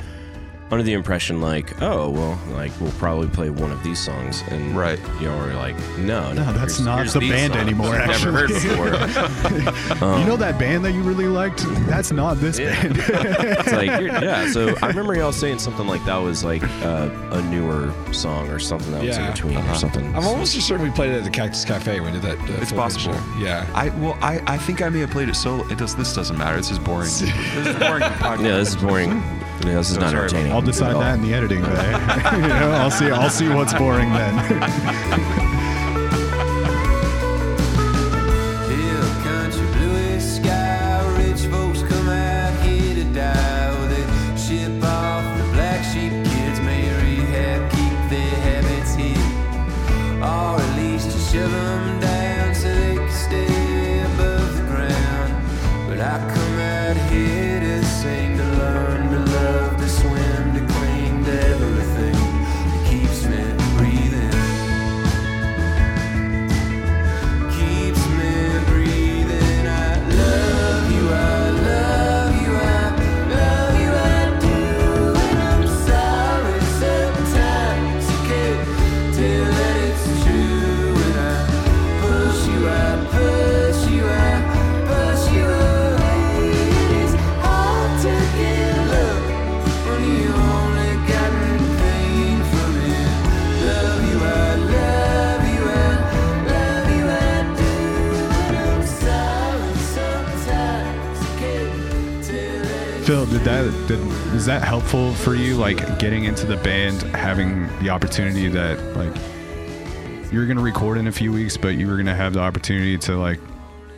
[0.70, 4.76] under the impression like, oh well, like we'll probably play one of these songs, and
[4.76, 4.98] Right.
[5.20, 7.94] you know, or like, no, no, No, that's here's- not here's the band songs anymore,
[7.94, 8.70] I've Never heard actually.
[8.70, 10.18] before.
[10.18, 11.64] you know that band that you really liked?
[11.86, 12.80] That's not this Yeah.
[12.82, 12.96] band.
[12.98, 14.50] it's like yeah.
[14.50, 18.58] So I remember y'all saying something like that was like uh, a newer song or
[18.58, 19.30] something that was in Yeah.
[19.32, 20.04] between or something.
[20.16, 22.38] I'm almost certain we played it at the Cactus Cafe when we did that.
[22.50, 23.14] Uh, It's possible.
[23.14, 23.20] show.
[23.38, 23.66] Yeah.
[23.74, 25.64] I well, I, I think I may have played it solo.
[25.68, 25.94] It does.
[25.94, 26.56] This doesn't matter.
[26.56, 27.02] This is boring.
[27.04, 28.02] this is boring.
[28.02, 28.42] podcast.
[28.42, 29.22] yeah, this is boring.
[29.60, 30.52] Yeah, this is So not sorry entertaining.
[30.52, 31.90] I'll decide that in the editing bay.
[32.42, 35.50] you know, I'll see I'll see what's boring then.
[103.86, 104.00] did
[104.34, 105.56] is that helpful for you?
[105.56, 109.14] Like getting into the band, having the opportunity that like
[110.32, 112.98] you were gonna record in a few weeks, but you were gonna have the opportunity
[112.98, 113.40] to like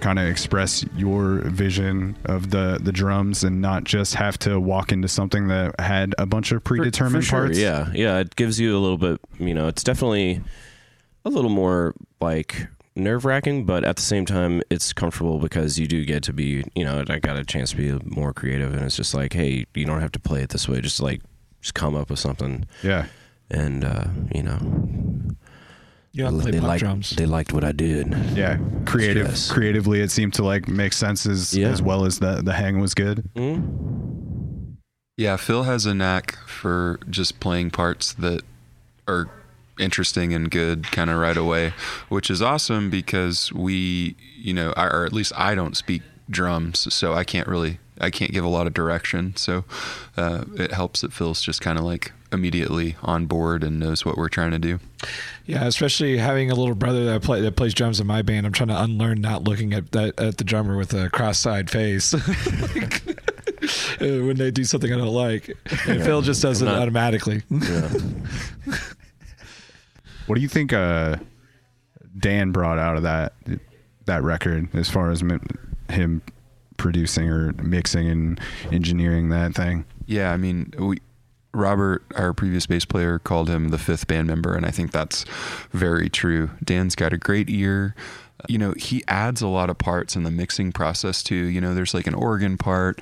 [0.00, 4.92] kind of express your vision of the the drums and not just have to walk
[4.92, 7.58] into something that had a bunch of For- predetermined for sure, parts.
[7.58, 8.18] Yeah, yeah.
[8.18, 9.20] It gives you a little bit.
[9.38, 10.40] You know, it's definitely
[11.24, 15.86] a little more like nerve wracking, but at the same time, it's comfortable because you
[15.86, 16.64] do get to be.
[16.74, 19.66] You know, I got a chance to be more creative, and it's just like, hey,
[19.74, 20.80] you don't have to play it this way.
[20.80, 21.20] Just like,
[21.60, 23.06] just come up with something, Yeah.
[23.50, 24.04] and uh,
[24.34, 24.58] you know,
[26.12, 27.10] You don't play they pop liked drums.
[27.10, 28.08] they liked what I did.
[28.34, 28.58] Yeah.
[28.86, 29.50] Creative Yes.
[29.50, 31.68] creatively it seemed to like make sense as Yeah.
[31.68, 33.24] as well as the the hang was good.
[33.36, 34.76] Mm?
[35.18, 38.42] Yeah, Phil has a knack for just playing parts that
[39.08, 39.28] are
[39.78, 41.72] interesting and good kind of right away,
[42.08, 46.92] which is awesome because we, you know, I- or at least I don't speak drums,
[46.92, 49.34] so I can't really I can't give a lot of direction.
[49.36, 49.64] So
[50.18, 54.18] uh, it helps that Phil's just kind of like immediately on board and knows what
[54.18, 54.80] we're trying to do.
[55.46, 58.44] Yeah, especially having a little brother that play that plays drums in my band.
[58.46, 62.12] I'm trying to unlearn not looking at that at the drummer with a cross-eyed face.
[64.00, 65.48] when they do something I don't like,
[65.86, 67.42] and Phil just does it not- automatically.
[67.50, 67.88] Yeah.
[70.26, 71.16] What do you think uh,
[72.18, 73.32] Dan brought out of that
[74.06, 75.22] that record as far as
[75.88, 76.22] him
[76.76, 79.84] producing or mixing and engineering that thing?
[80.06, 80.98] Yeah, I mean, we
[81.56, 85.24] Robert, our previous bass player, called him the fifth band member, and I think that's
[85.72, 86.50] very true.
[86.62, 87.94] Dan's got a great ear.
[88.46, 91.34] You know, he adds a lot of parts in the mixing process too.
[91.34, 93.00] You know, there's like an organ part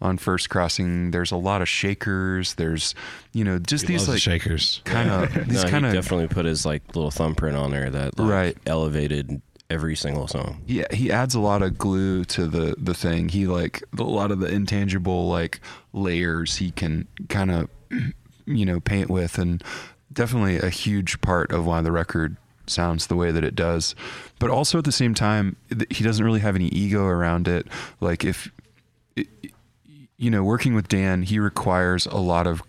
[0.00, 1.10] on First Crossing.
[1.10, 2.54] There's a lot of shakers.
[2.54, 2.94] There's,
[3.32, 4.80] you know, just He these loves the like shakers.
[4.84, 8.18] kind of these no, kind of definitely put his like little thumbprint on there that
[8.18, 8.56] like, Right.
[8.66, 10.62] elevated every single song.
[10.68, 14.30] yeah he adds a lot of glue to the the thing he like a lot
[14.30, 15.58] of the intangible like
[15.92, 17.68] layers he can kind of
[18.46, 19.64] you know paint with and
[20.12, 22.36] definitely a huge part of why the record
[22.68, 23.96] sounds the way that it does
[24.38, 27.66] but also at the same time th- he doesn't really have any ego around it
[28.00, 28.52] like if
[30.18, 32.62] you know working with Dan he requires a lot of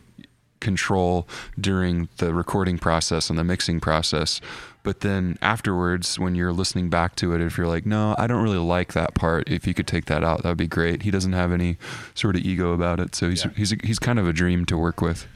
[0.59, 1.27] control
[1.59, 4.41] during the recording process and the mixing process.
[4.83, 8.41] But then afterwards, when you're listening back to it, if you're like, no, I don't
[8.41, 11.03] really like that part, if you could take that out, that would be great.
[11.03, 11.77] He doesn't have any
[12.15, 13.13] sort of ego about it.
[13.13, 15.27] So he's, he's, he's kind of a dream to work with.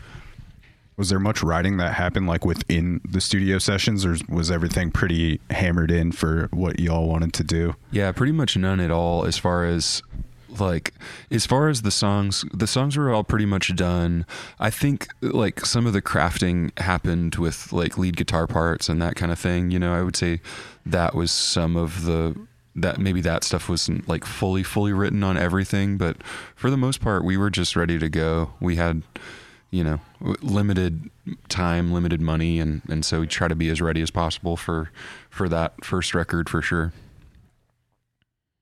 [0.97, 5.39] Was there much writing that happened like within the studio sessions, or was everything pretty
[5.49, 7.75] hammered in for what y'all wanted to do?
[7.91, 10.03] Yeah, pretty much none at all as far as
[10.59, 10.93] like
[11.29, 14.25] as far as the songs the songs were all pretty much done.
[14.59, 19.15] I think like some of the crafting happened with like lead guitar parts and that
[19.15, 19.93] kind of thing you know?
[19.93, 20.41] I would say
[20.85, 22.35] that was some of the
[22.75, 26.23] that maybe that stuff wasn't like fully fully written on everything but
[26.55, 28.53] for the most part we were just ready to go.
[28.59, 29.03] We had
[29.71, 29.99] you know
[30.41, 31.09] limited
[31.47, 34.91] time limited money and and so we try to be as ready as possible for
[35.29, 36.93] for that first record for sure.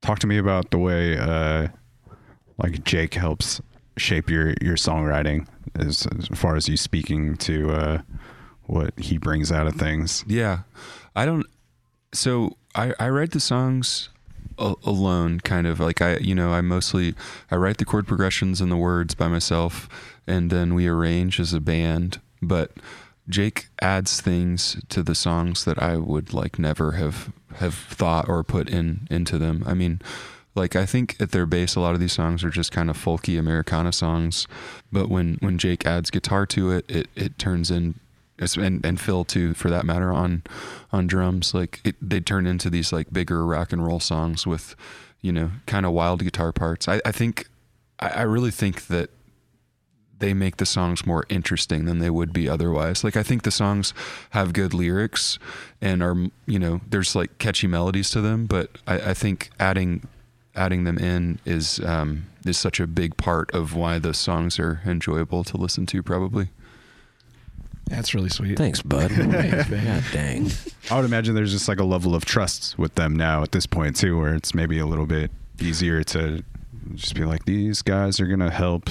[0.01, 1.67] Talk to me about the way uh,
[2.59, 3.61] like Jake helps
[3.97, 8.01] shape your your songwriting as, as far as you speaking to uh,
[8.65, 10.23] what he brings out of things.
[10.27, 10.59] Yeah,
[11.15, 11.45] I don't.
[12.13, 14.09] So I I write the songs
[14.57, 17.15] a- alone, kind of like I you know I mostly
[17.51, 19.89] I write the chord progressions and the words by myself,
[20.27, 22.19] and then we arrange as a band.
[22.41, 22.71] But
[23.27, 28.43] Jake adds things to the songs that I would like never have have thought or
[28.43, 29.63] put in into them.
[29.65, 30.01] I mean.
[30.55, 32.97] Like I think at their base, a lot of these songs are just kind of
[32.97, 34.47] folky Americana songs,
[34.91, 37.99] but when when Jake adds guitar to it, it it turns in
[38.57, 40.43] and and Phil too, for that matter, on
[40.91, 41.53] on drums.
[41.53, 44.75] Like it, they turn into these like bigger rock and roll songs with,
[45.21, 46.87] you know, kind of wild guitar parts.
[46.87, 47.47] I, I think,
[47.99, 49.09] I, I really think that
[50.19, 53.03] they make the songs more interesting than they would be otherwise.
[53.03, 53.93] Like I think the songs
[54.31, 55.39] have good lyrics
[55.81, 60.07] and are you know there's like catchy melodies to them, but I, I think adding
[60.59, 64.81] adding them in is um, is such a big part of why the songs are
[64.85, 66.03] enjoyable to listen to.
[66.03, 66.49] Probably.
[67.87, 68.55] That's really sweet.
[68.55, 69.09] Thanks, bud.
[69.17, 70.51] God dang.
[70.91, 73.65] I would imagine there's just like a level of trust with them now at this
[73.65, 76.43] point too, where it's maybe a little bit easier to
[76.93, 78.89] just be like, these guys are gonna help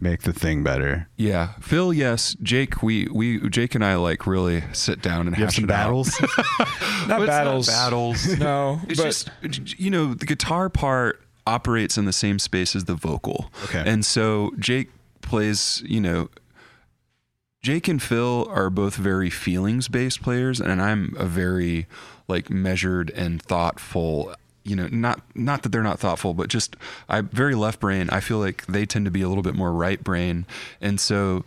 [0.00, 1.08] make the thing better.
[1.16, 1.92] Yeah, Phil.
[1.92, 2.82] Yes, Jake.
[2.82, 5.84] We we Jake and I like really sit down and You have some it out.
[5.84, 6.20] battles.
[6.20, 7.66] Not But it's not battles.
[7.66, 8.38] battles.
[8.38, 9.06] No, It's but
[9.50, 13.50] just you know the guitar part operates in the same space as the vocal.
[13.64, 13.82] Okay.
[13.86, 14.90] And so Jake
[15.22, 16.28] plays, you know,
[17.62, 21.86] Jake and Phil are both very feelings based players and I'm a very
[22.28, 24.34] like measured and thoughtful
[24.64, 26.76] you know not not that they're not thoughtful but just
[27.08, 28.08] I very left brain.
[28.10, 30.46] I feel like they tend to be a little bit more right brain.
[30.80, 31.44] And so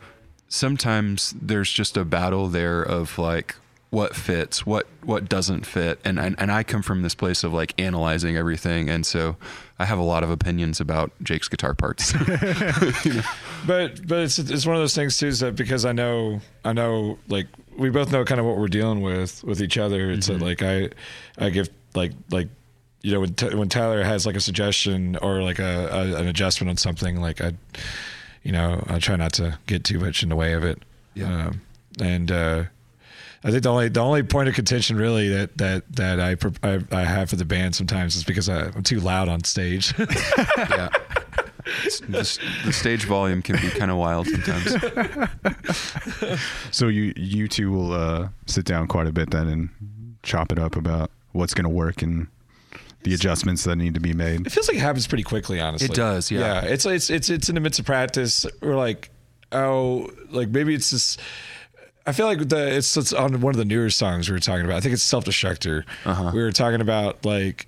[0.48, 3.56] sometimes there's just a battle there of like
[3.90, 6.00] what fits what what doesn't fit.
[6.04, 8.90] And and, and I come from this place of like analyzing everything.
[8.90, 9.36] And so
[9.78, 12.14] I have a lot of opinions about Jake's guitar parts.
[13.66, 16.74] But but it's it's one of those things too is that because I know I
[16.74, 17.48] know like
[17.78, 20.12] we both know kind of what we're dealing with with each other.
[20.12, 20.44] It's that, mm-hmm.
[20.44, 20.90] like I
[21.38, 22.50] I give like like
[23.04, 26.28] you know when t- when Tyler has like a suggestion or like a, a an
[26.28, 27.54] adjustment on something like I
[28.44, 30.82] you know I try not to get too much in the way of it.
[31.14, 31.48] Yeah.
[31.48, 31.62] Um,
[32.02, 32.64] and uh,
[33.44, 36.36] I think the only the only point of contention really that that that I
[36.68, 39.94] I, I have for the band sometimes is because I, I'm too loud on stage.
[40.58, 40.90] yeah
[42.10, 44.76] the, the stage volume can be kind of wild sometimes
[46.72, 49.70] so you you two will uh, sit down quite a bit then and
[50.24, 52.28] chop it up about what's gonna work and
[53.04, 54.48] the adjustments that need to be made.
[54.48, 55.86] It feels like it happens pretty quickly, honestly.
[55.86, 56.40] It does, yeah.
[56.40, 58.46] Yeah, it's it's it's it's in the midst of practice.
[58.62, 59.10] We're like,
[59.52, 61.20] oh, like maybe it's just.
[62.06, 64.66] I feel like the it's, it's on one of the newer songs we were talking
[64.66, 64.76] about.
[64.76, 65.86] I think it's Self Destructor.
[66.04, 66.32] Uh-huh.
[66.34, 67.68] We were talking about like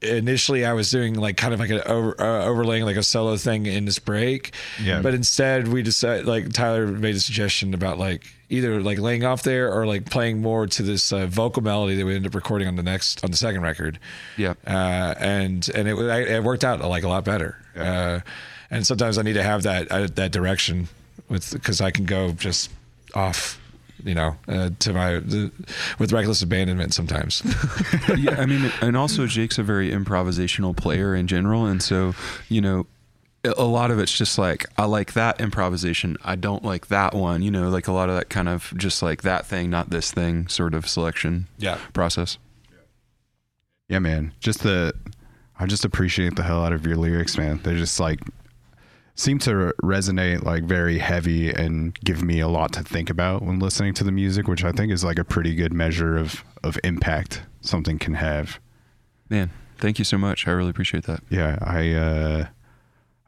[0.00, 3.36] initially I was doing like kind of like an over, uh, overlaying like a solo
[3.36, 4.54] thing in this break.
[4.82, 5.02] Yeah.
[5.02, 9.42] But instead we decided like Tyler made a suggestion about like either like laying off
[9.42, 12.68] there or like playing more to this uh, vocal melody that we ended up recording
[12.68, 13.98] on the next on the second record.
[14.36, 14.54] Yeah.
[14.66, 17.56] Uh, and and it it worked out like a lot better.
[17.76, 18.20] Uh,
[18.70, 20.88] and sometimes I need to have that uh, that direction
[21.28, 22.70] with because I can go just
[23.14, 23.60] off.
[24.04, 25.50] You know, uh, to my the,
[25.98, 27.42] with reckless abandonment sometimes.
[28.16, 32.14] yeah, I mean, and also Jake's a very improvisational player in general, and so
[32.48, 32.86] you know,
[33.44, 37.42] a lot of it's just like I like that improvisation, I don't like that one.
[37.42, 40.12] You know, like a lot of that kind of just like that thing, not this
[40.12, 41.46] thing, sort of selection.
[41.58, 41.78] Yeah.
[41.92, 42.38] process.
[43.88, 44.32] Yeah, man.
[44.40, 44.92] Just the
[45.58, 47.60] I just appreciate the hell out of your lyrics, man.
[47.62, 48.20] They're just like
[49.18, 53.58] seem to resonate like very heavy and give me a lot to think about when
[53.58, 56.78] listening to the music, which I think is like a pretty good measure of of
[56.84, 58.60] impact something can have.
[59.28, 60.46] Man, thank you so much.
[60.46, 61.20] I really appreciate that.
[61.28, 62.46] Yeah, I uh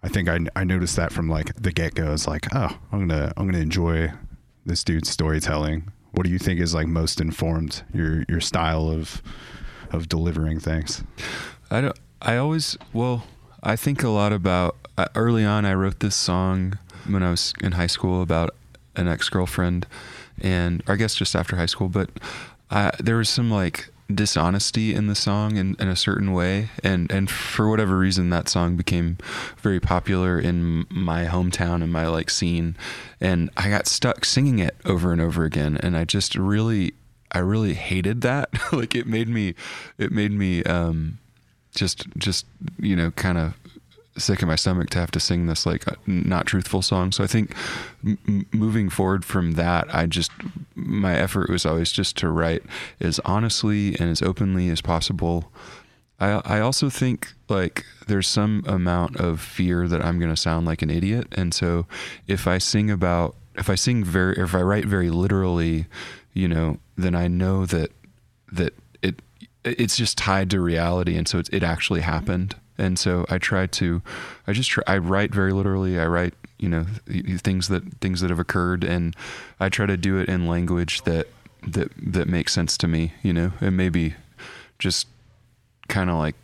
[0.02, 2.12] I think I I noticed that from like the get-go.
[2.12, 4.12] It's like, oh, I'm going to I'm going to enjoy
[4.64, 5.90] this dude's storytelling.
[6.12, 9.20] What do you think is like most informed your your style of
[9.90, 11.02] of delivering things?
[11.68, 11.98] I don't.
[12.22, 13.24] I always well.
[13.62, 15.64] I think a lot about uh, early on.
[15.64, 16.78] I wrote this song
[17.08, 18.54] when I was in high school about
[18.96, 19.86] an ex girlfriend,
[20.40, 21.88] and I guess just after high school.
[21.88, 22.10] But
[22.70, 27.10] I, there was some like dishonesty in the song in, in a certain way, and
[27.10, 29.16] and for whatever reason, that song became
[29.58, 32.76] very popular in my hometown and my like scene,
[33.20, 36.94] and I got stuck singing it over and over again, and I just really.
[37.32, 38.48] I really hated that.
[38.72, 39.54] like it made me,
[39.98, 41.20] it made me, um,
[41.72, 42.44] just just
[42.80, 43.54] you know kind of
[44.16, 47.12] sick in my stomach to have to sing this like uh, not truthful song.
[47.12, 47.54] So i think
[48.04, 50.32] m- moving forward from that i just
[50.74, 52.62] my effort was always just to write
[53.00, 55.52] as honestly and as openly as possible.
[56.18, 60.66] I i also think like there's some amount of fear that i'm going to sound
[60.66, 61.28] like an idiot.
[61.32, 61.86] And so
[62.26, 65.86] if i sing about if i sing very if i write very literally
[66.32, 67.90] you know then i know that
[68.52, 69.22] that it
[69.64, 71.16] it's just tied to reality.
[71.16, 74.02] And so it's, it actually happened and so i try to
[74.46, 75.98] i just try i write very literally.
[75.98, 78.84] I write you know th- things that things that have occurred.
[78.84, 79.14] And
[79.58, 81.28] i try to do it in language that
[81.66, 83.52] that that makes sense to me you know?
[83.60, 84.14] And maybe
[84.78, 85.06] just
[85.88, 86.34] kind of like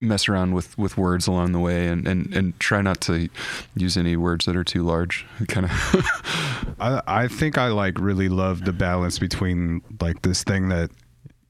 [0.00, 3.28] mess around with with words along the way and and and try not to
[3.74, 5.26] use any words that are too large.
[5.48, 10.68] Kind of I I think I like really love the balance between like this thing
[10.68, 10.90] that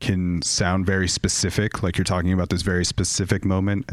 [0.04, 3.90] can sound very specific, like you're talking about this very specific moment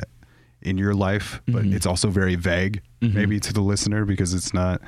[0.62, 1.74] in your life, but Mhm.
[1.74, 3.14] it's also very vague, Mhm.
[3.14, 4.82] maybe to the listener because it's not.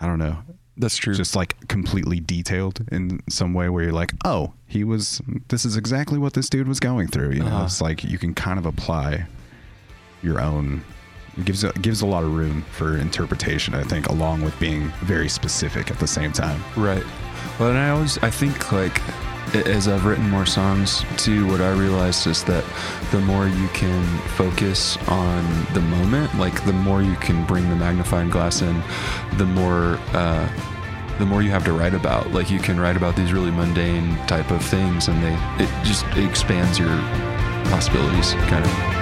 [0.00, 0.38] I don't know.
[0.76, 5.22] that's true Just like completely detailed in some way where you're like, oh, he was.
[5.50, 7.30] This is exactly what this dude was going through.
[7.30, 7.64] You know, Uh-huh.
[7.66, 9.26] it's like you can kind of apply
[10.20, 10.82] your own.
[11.38, 13.72] It gives a, gives a lot of room for interpretation.
[13.74, 16.60] I think, along with being very specific at the same time.
[16.76, 17.04] Right.
[17.60, 19.00] Well, and I always I think like
[19.54, 22.64] as I've written more songs too, what I realized is that
[23.10, 27.76] the more you can focus on the moment, like the more you can bring the
[27.76, 28.82] magnifying glass in,
[29.36, 30.48] the more uh,
[31.18, 32.32] the more you have to write about.
[32.32, 36.04] Like you can write about these really mundane type of things, and they it just
[36.16, 36.96] expands your
[37.70, 38.93] possibilities, kind of.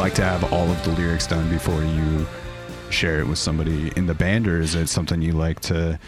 [0.00, 2.26] Like to have all of the lyrics done before you
[2.88, 5.98] share it with somebody in the band, or is it something you like to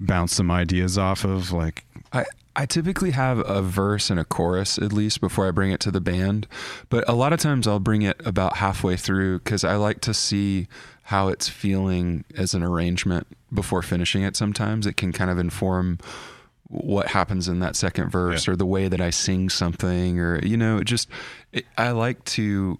[0.00, 1.52] bounce some ideas off of?
[1.52, 2.24] Like, I
[2.56, 5.92] I typically have a verse and a chorus at least before I bring it to
[5.92, 6.48] the band,
[6.88, 10.12] but a lot of times I'll bring it about halfway through because I like to
[10.12, 10.66] see
[11.04, 14.34] how it's feeling as an arrangement before finishing it.
[14.34, 15.98] Sometimes it can kind of inform
[16.72, 20.56] what happens in that second verse or the way that I sing something, or you
[20.56, 21.08] know, just
[21.52, 22.78] it, I like to.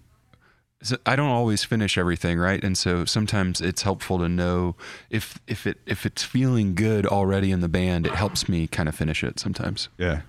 [0.81, 2.63] so I don't always finish everything, right?
[2.63, 4.75] And so sometimes it's helpful to know
[5.09, 8.89] if if it if it's feeling good already in the band, it helps me kind
[8.89, 9.89] of finish it sometimes.
[9.97, 10.21] Yeah.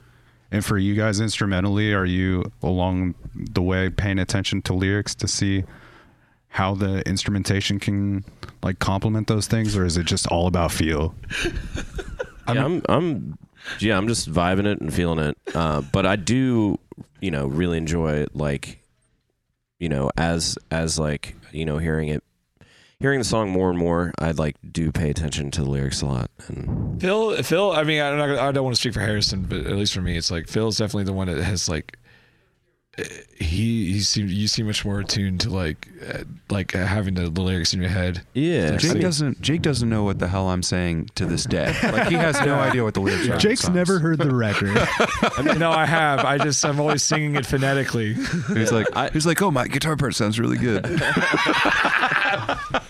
[0.53, 5.27] And for you guys instrumentally, are you along the way paying attention to lyrics to
[5.27, 5.65] see
[6.49, 8.25] how the instrumentation can
[8.63, 11.13] like complement those things, or is it just all about feel?
[12.47, 13.39] yeah, I'm, I'm,
[13.81, 15.39] yeah, I'm just vibing it and feeling it.
[15.55, 16.79] Uh, but I do,
[17.21, 18.83] you know, really enjoy like,
[19.79, 22.23] you know, as as like you know, hearing it,
[23.01, 24.13] hearing the song more and more.
[24.19, 26.31] I like do pay attention to the lyrics a lot.
[26.49, 27.73] And Phil, Phil.
[27.73, 30.03] I mean, I'm not, I don't want to speak for Harrison, but at least for
[30.03, 31.99] me, it's like Phil's definitely the one that has like.
[33.41, 36.19] He he seemed you seem much more attuned to like uh,
[36.49, 38.23] like having the, the lyrics in your head.
[38.35, 39.41] yeah, Jake I mean, doesn't.
[39.41, 41.75] Jake doesn't know what the hell I'm saying to this day.
[41.83, 43.37] Like he has no idea what the lyrics are.
[43.39, 43.75] Jake's songs.
[43.75, 44.77] never heard the record.
[44.79, 46.21] I mean, no, I have.
[46.21, 48.15] I just I'm always singing it phonetically.
[48.15, 50.87] He's like, I- he's like, oh, my guitar part sounds really good.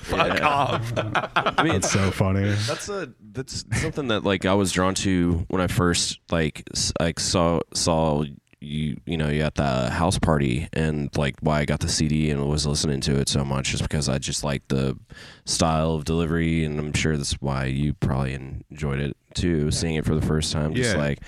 [0.05, 0.93] fuck off.
[0.97, 2.51] I mean, It's so funny.
[2.67, 6.65] that's a that's something that like I was drawn to when I first like
[7.01, 8.25] like saw saw
[8.65, 12.31] you you know you at the house party and like why I got the CD
[12.31, 14.99] and was listening to it so much is because I just like the
[15.45, 20.05] style of delivery and I'm sure that's why you probably enjoyed it too seeing it
[20.05, 20.75] for the first time.
[20.75, 21.01] Just Yeah.
[21.03, 21.19] like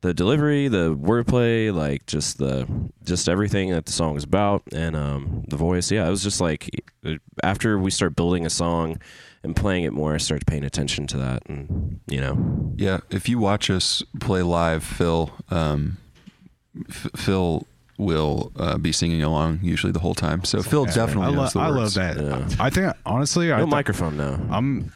[0.00, 2.68] the delivery the wordplay like just the
[3.04, 5.90] just everything that the song is about and um the voice.
[5.90, 6.70] Yeah it was just like
[7.42, 8.98] after we start building a song
[9.44, 13.28] and playing it more, I start paying attention to that, and you know, Yeah, if
[13.28, 15.96] you watch us play live, Phil, um,
[16.88, 17.66] F- Phil
[17.96, 20.44] will uh, be singing along usually the whole time.
[20.44, 21.96] So Phil definitely I, lo- knows the I words.
[21.96, 22.24] love that.
[22.24, 22.64] Yeah.
[22.64, 24.38] I think honestly, I no th- microphone now.
[24.50, 24.92] I'm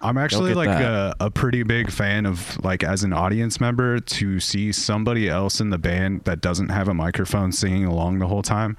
[0.00, 4.40] I'm actually like a, a pretty big fan of like as an audience member to
[4.40, 8.42] see somebody else in the band that doesn't have a microphone singing along the whole
[8.42, 8.76] time.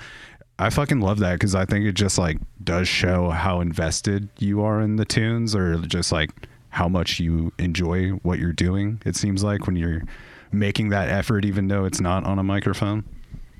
[0.60, 4.62] I fucking love that because I think it just like does show how invested you
[4.64, 6.30] are in the tunes or just like
[6.70, 9.02] how much you enjoy what you're doing.
[9.06, 10.04] It seems like when you're
[10.54, 13.04] making that effort, even though it's not on a microphone.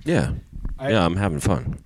[0.06, 0.34] yeah,
[0.82, 1.80] yeah, I'm having fun.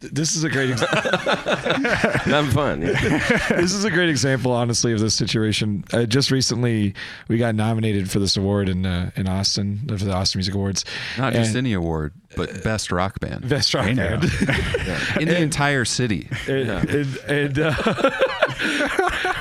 [0.00, 0.70] This is a great.
[0.70, 2.82] Ex- I'm having fun.
[2.82, 2.90] Yeah.
[3.56, 5.82] this is a great example, honestly, of this situation.
[5.94, 6.94] Uh, just recently,
[7.28, 10.84] we got nominated for this award in uh, in Austin for the Austin Music Awards.
[11.16, 14.20] Not just any award, but best rock band best rock Hey, now.
[14.20, 14.24] band.
[15.20, 16.28] in the entire city.
[16.48, 17.72] and, and, and uh,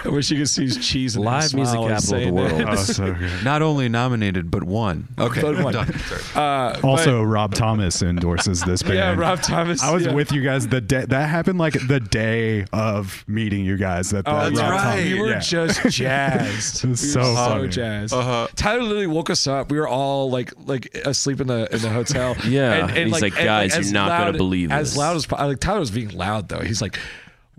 [0.06, 2.62] I wish you could see his cheese and Live music smile capital of the world.
[2.68, 3.44] Oh, so good.
[3.44, 5.08] Not only nominated, but won.
[5.18, 5.76] Okay, But one.
[5.76, 8.96] Uh, Also, Rob Thomas endorses this band.
[8.96, 9.82] yeah, Rob Thomas.
[9.82, 10.14] I was yeah.
[10.14, 14.10] with you guys the day that happened like the day of meeting you guys.
[14.12, 14.80] That Oh, that's Rob right.
[14.96, 15.40] Thomas- We were yeah.
[15.40, 16.78] just jazzed.
[16.78, 17.68] It we was were so so funny.
[17.70, 18.14] jazzed.
[18.14, 18.48] Uh-huh.
[18.56, 19.72] Tyler literally woke us up.
[19.72, 22.36] We were all like like asleep in the in the hotel.
[22.46, 22.88] Yeah.
[22.88, 25.60] And he's like, "Guys, as you're not gonna loud- believe As this." loud as like
[25.60, 26.60] Tyler was being loud though.
[26.60, 27.00] He's like,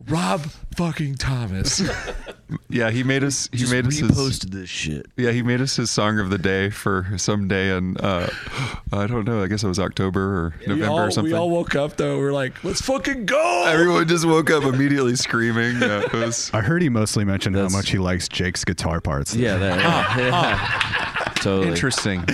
[0.09, 0.41] Rob
[0.77, 1.83] fucking Thomas.
[2.69, 3.49] Yeah, he made us.
[3.53, 3.97] He made us.
[3.97, 5.07] His, reposted this shit.
[5.17, 8.29] yeah, he made us his song of the day for some day, and uh,
[8.93, 9.43] I don't know.
[9.43, 11.33] I guess it was October or we November all, or something.
[11.33, 12.19] we all woke up though.
[12.19, 13.65] We are like, let's fucking go.
[13.67, 15.81] Everyone just woke up immediately screaming.
[15.81, 16.51] Yeah, it was.
[16.53, 19.35] I heard he mostly mentioned how much he likes Jake's guitar parts.
[19.35, 19.79] Yeah, that.
[20.19, 21.33] yeah.
[21.37, 21.69] Totally.
[21.69, 22.25] Interesting.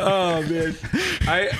[0.00, 0.76] oh man,
[1.28, 1.50] I.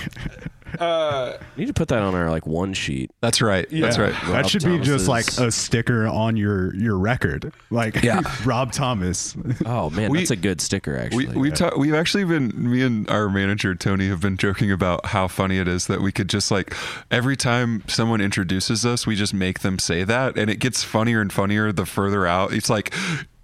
[0.81, 3.11] Uh, Need to put that on our like one sheet.
[3.21, 3.67] That's right.
[3.71, 4.03] That's Yeah.
[4.05, 4.13] right.
[4.27, 8.23] That Rob should be just Thomas's- like a sticker on your your record, like Yeah.
[8.45, 9.37] Rob Thomas.
[9.67, 11.27] Oh man, We- that's a good sticker actually.
[11.29, 15.07] We we talk, we've actually been me and our manager Tony have been joking about
[15.07, 16.75] how funny it is that we could just like
[17.11, 21.21] every time someone introduces us we just make them say that and it gets funnier
[21.21, 22.93] and funnier the further out it's like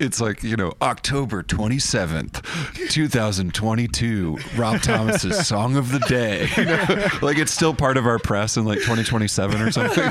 [0.01, 2.43] it's like you know October 27th
[2.91, 7.09] 2022 Rob Thomas's song of the day you know?
[7.23, 10.05] like it's still part of our press in like 2027 or something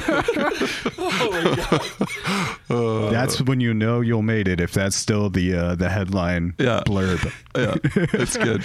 [3.11, 6.83] that's when you know you'll made it if that's still the uh, the headline Yeah.
[6.85, 7.31] blurb.
[7.55, 7.75] yeah
[8.13, 8.63] it's good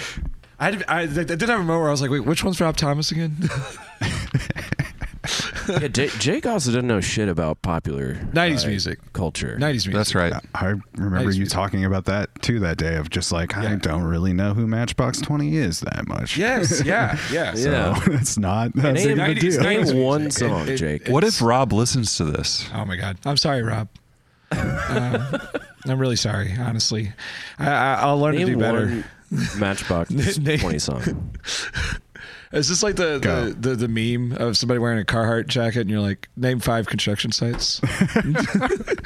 [0.57, 2.61] I, had- I, I did have a moment where I was like, wait, which one's
[2.61, 3.35] Rob Thomas again?
[5.81, 8.99] yeah, Jake, Jake also didn't know shit about popular 90s uh, music.
[9.13, 9.55] culture.
[9.59, 9.93] 90s music.
[9.93, 11.35] that's right I remember Nice.
[11.35, 13.75] you talking about that too that day of just like I Yeah.
[13.75, 16.37] don't really know who Matchbox Twenty is that much.
[16.37, 17.53] Yes, yeah, yeah.
[17.53, 17.99] So Yeah.
[18.07, 19.61] it's not that Name, big a 90s, deal.
[19.61, 19.93] 90s.
[19.93, 20.47] name one music.
[20.47, 21.07] song, It- it- Jake.
[21.07, 23.17] what if Rob listens to this Oh my God.
[23.25, 23.87] I'm sorry, Rob.
[24.51, 25.39] um,
[25.87, 27.11] I'm really sorry, honestly.
[27.59, 28.85] I, I, I'll learn to Name do better.
[28.87, 29.03] one
[29.59, 31.31] Matchbox Name- 20 song.
[32.51, 35.89] Is this like the, the, the the meme of somebody wearing a Carhartt jacket and
[35.89, 37.81] you're like, name five construction sites?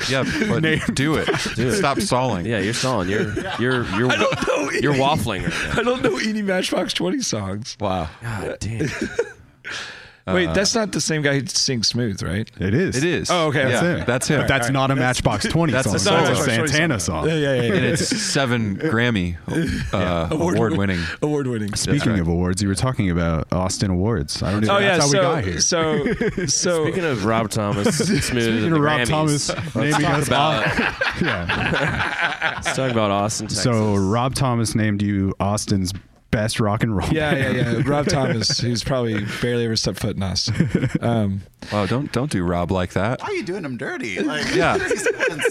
[0.09, 0.63] Yeah, but
[0.95, 1.27] do it.
[1.75, 2.45] Stop stalling.
[2.45, 3.09] Yeah, you're stalling.
[3.09, 4.69] You're you're you're I don't know.
[4.71, 5.81] you're waffling right now.
[5.81, 7.75] I don't know any Matchbox Twenty songs.
[7.79, 8.09] Wow.
[8.21, 8.87] God damn.
[10.33, 12.49] Wait, that's not the same guy who sings Smooth, right?
[12.59, 12.95] It is.
[12.97, 13.29] It is.
[13.31, 14.07] Oh, okay, Yeah, that's it.
[14.07, 14.39] That's him.
[14.41, 15.95] But that's not a Matchbox 20 that's song.
[15.95, 17.23] a That's a Matchbox 20 Santana song.
[17.25, 17.29] song.
[17.29, 17.73] Yeah, yeah, yeah.
[17.73, 19.37] and it's seven Grammy
[19.93, 20.99] uh, award winning.
[21.21, 21.73] Award winning.
[21.75, 22.19] Speaking right.
[22.21, 24.43] of awards, you were talking about Austin Awards.
[24.43, 24.75] I don't know.
[24.75, 25.59] Oh yeah, that's how so, we got here.
[25.59, 26.13] so
[26.47, 29.09] so Speaking of Rob Thomas, Smooth Speaking of Rob Grammys,
[29.53, 32.51] Thomas naming talk us about- yeah.
[32.55, 33.63] let's talk about Austin, Texas.
[33.63, 35.93] So Rob Thomas named you Austin's
[36.31, 37.09] best rock and roll.
[37.09, 37.81] yeah, yeah, yeah.
[37.85, 40.89] Rob Thomas, who's probably barely ever stepped foot in Austin.
[41.01, 43.19] Um, Wow, don't don't do Rob like that.
[43.21, 44.19] Why are you doing him dirty?
[44.21, 44.77] Like, Yeah.
[44.77, 45.41] he's spent,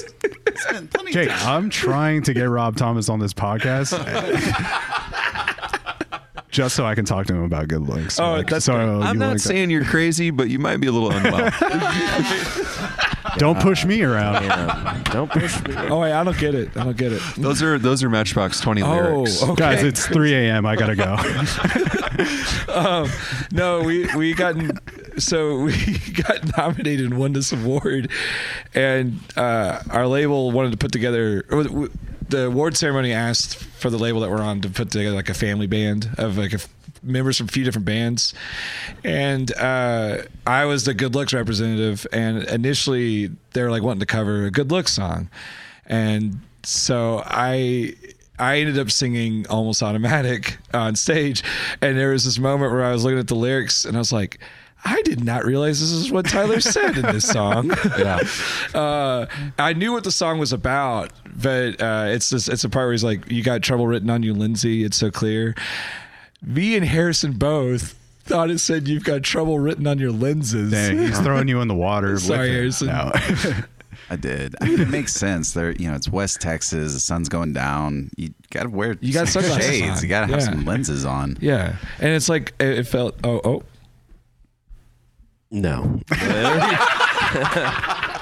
[0.59, 1.65] spent plenty of Jake, time.
[1.65, 3.93] I'm trying to get Rob Thomas on this podcast.
[6.51, 8.19] Just so I can talk to him about good looks.
[8.19, 8.85] Oh, Like, that's so great.
[8.85, 11.51] I'm not wanna go- saying you're crazy, but you might be a little unwell.
[13.37, 14.43] Don't push me around.
[14.45, 15.75] Yeah, don't push me.
[15.77, 16.77] oh wait, I don't get it.
[16.77, 17.23] I don't get it.
[17.37, 19.43] those are those are Matchbox Twenty Oh, lyrics.
[19.43, 19.55] okay.
[19.55, 20.65] Guys, it's 3 a.m.
[20.67, 21.17] I gotta go.
[22.73, 23.09] um,
[23.53, 24.57] no, we we got
[25.19, 28.11] so we got nominated and won this award,
[28.75, 31.45] and uh, our label wanted to put together.
[31.51, 31.65] or
[32.29, 35.35] The award ceremony asked for the label that we're on to put together like a
[35.35, 36.69] family band of like a f-
[37.03, 38.35] members from a few different bands,
[39.05, 42.07] and uh, I was the Good Looks representative.
[42.13, 45.31] And initially, they were like wanting to cover a Good Looks song,
[45.87, 47.95] and so I
[48.39, 51.43] I ended up singing almost automatic on stage.
[51.81, 54.13] And there was this moment where I was looking at the lyrics and I was
[54.13, 54.39] like,
[54.85, 57.73] I did not realize this is what Tyler said in this song.
[57.99, 58.21] Yeah.
[58.75, 59.27] Uh,
[59.59, 62.93] I knew what the song was about, but uh, it's this, it's a part where
[62.93, 64.85] he's like, "You got trouble written on you, Lindsay.
[64.85, 65.55] It's so clear."
[66.43, 70.99] Me and Harrison both thought it said, "You've got trouble written on your lenses." Dang,
[70.99, 72.19] he's throwing you in the water.
[72.19, 72.51] Sorry.
[72.51, 72.89] Harrison.
[72.89, 73.11] No.
[74.11, 74.55] I did.
[74.61, 75.53] I mean, it makes sense.
[75.53, 76.95] There, you know, it's West Texas.
[76.95, 78.11] The sun's going down.
[78.17, 78.97] You gotta wear.
[79.01, 79.97] You got some sunglasses shades.
[79.99, 80.03] on.
[80.03, 80.45] You gotta have Yeah.
[80.47, 81.37] some lenses on.
[81.41, 83.17] Yeah, and it's like it, it felt.
[83.25, 83.63] Oh, oh.
[85.51, 86.01] No.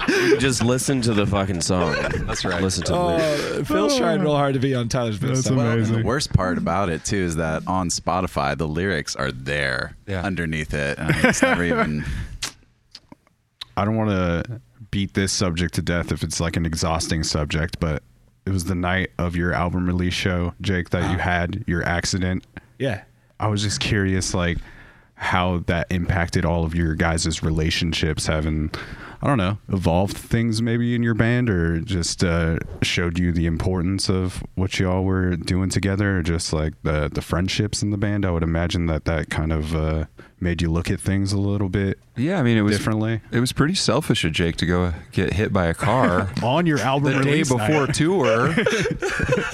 [0.08, 1.94] You Just listen to the fucking song.
[2.26, 2.62] That's right.
[2.62, 3.42] Listen to the lyrics.
[3.60, 5.32] Uh, Phil's trying real hard to be on Tyler's best.
[5.34, 5.56] That's side.
[5.56, 5.98] Well, and amazing.
[5.98, 10.22] the worst part about it too is that on Spotify the lyrics are there Yeah.
[10.22, 12.04] underneath it, and it's never even.
[13.76, 17.78] I don't want to beat this subject to death if it's like an exhausting subject,
[17.80, 18.02] but
[18.46, 22.46] it was the night of your album release show, Jake, that you had your accident.
[22.78, 23.02] Yeah.
[23.38, 24.58] I was just curious, like,
[25.14, 28.70] how that impacted all of your guys' relationships, having,
[29.22, 33.46] I don't know, evolved things maybe in your band, or just uh, showed you the
[33.46, 37.96] importance of what y'all were doing together, or just like the the friendships in the
[37.96, 38.24] band.
[38.26, 40.04] I would imagine that that kind of uh,
[40.38, 43.22] made you look at things a little bit Yeah, I mean it was differently.
[43.32, 46.78] It was pretty selfish of Jake to go get hit by a car On your
[46.78, 47.68] album the day release night.
[47.68, 48.54] before tour.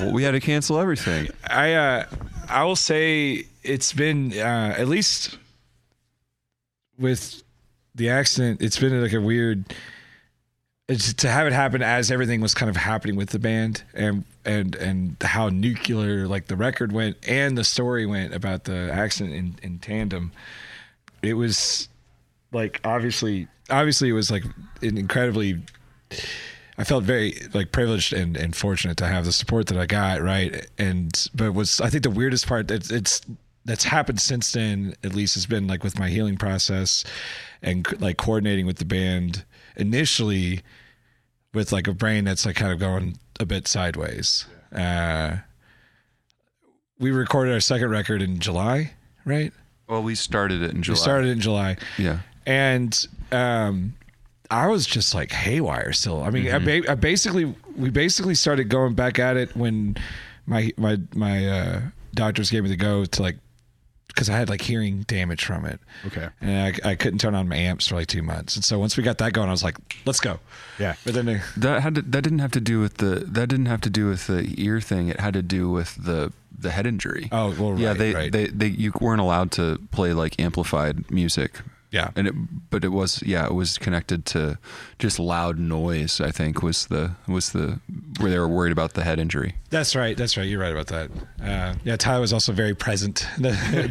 [0.01, 1.29] well, we had to cancel everything.
[1.49, 2.07] I uh,
[2.49, 5.39] I will say it's been uh, at least
[6.99, 7.43] with
[7.95, 8.63] the accident.
[8.63, 9.75] It's been like a weird.
[10.89, 14.25] It's to have it happen as everything was kind of happening with the band and
[14.45, 19.35] and and how nuclear like the record went and the story went about the accident
[19.35, 20.33] in, in tandem.
[21.23, 21.89] It was
[22.53, 24.45] like obviously obviously it was like
[24.83, 25.63] incredibly
[26.79, 30.21] I felt very like privileged and, and fortunate to have the support that I got,
[30.21, 30.67] right?
[30.79, 33.21] And but was I think the weirdest part that it's
[33.65, 37.05] that's happened since then, at least, has been like with my healing process
[37.63, 39.45] and like coordinating with the band
[39.77, 40.61] initially
[41.55, 44.47] with like a brain that's like kind of going a bit sideways.
[44.75, 45.37] Uh,
[46.99, 48.93] we recorded our second record in July,
[49.25, 49.53] right?
[49.89, 50.95] Well, we started it in July.
[50.95, 52.21] We started in July Yeah.
[52.47, 53.95] and um,
[54.51, 56.23] I was just like haywire still.
[56.23, 59.97] I mean, I, ba- I basically we basically started going back at it when
[60.47, 61.81] my my my uh,
[62.15, 63.37] doctors gave me the go to like
[64.15, 65.81] because I had like hearing damage from it.
[66.07, 66.29] Okay.
[66.41, 68.57] and I, I couldn't turn on my amps for like two months.
[68.57, 70.39] And so once we got that going, I was like, let's go.
[70.79, 70.95] Yeah.
[71.05, 73.67] But then uh, That had to, that didn't have to do with the that didn't
[73.67, 75.09] have to do with the ear thing.
[75.09, 77.29] It had to do with the the head injury.
[77.33, 77.89] Oh, well, yeah.
[77.89, 78.33] right, They, right.
[78.33, 81.61] they they you weren't allowed to play like amplified music.
[81.93, 82.11] Yeah.
[82.17, 82.35] And it
[82.71, 84.59] but it was yeah it was connected to
[84.99, 86.21] just loud noise.
[86.21, 87.79] I think was the was the
[88.19, 89.55] where they were worried about the head injury.
[89.71, 90.17] that's right.
[90.17, 90.49] That's right.
[90.49, 91.11] You're right about that.
[91.41, 93.19] Uh, yeah, Ty was also very present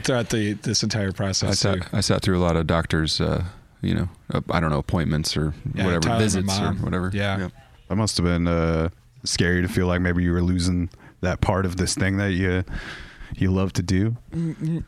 [0.04, 1.64] throughout the this entire process.
[1.64, 1.84] I process.
[1.84, 1.97] sat too.
[1.97, 3.22] I sat through a lot of doctors.
[3.22, 3.43] Uh,
[3.84, 6.82] you know, uh, I don't know appointments or Yeah, whatever Tyler, visits or mom.
[6.82, 7.10] whatever.
[7.14, 7.49] Yeah.
[7.89, 8.89] That must have been uh,
[9.24, 10.89] scary to feel like maybe you were losing
[11.22, 12.64] that part of this thing that you
[13.36, 14.16] you love to do?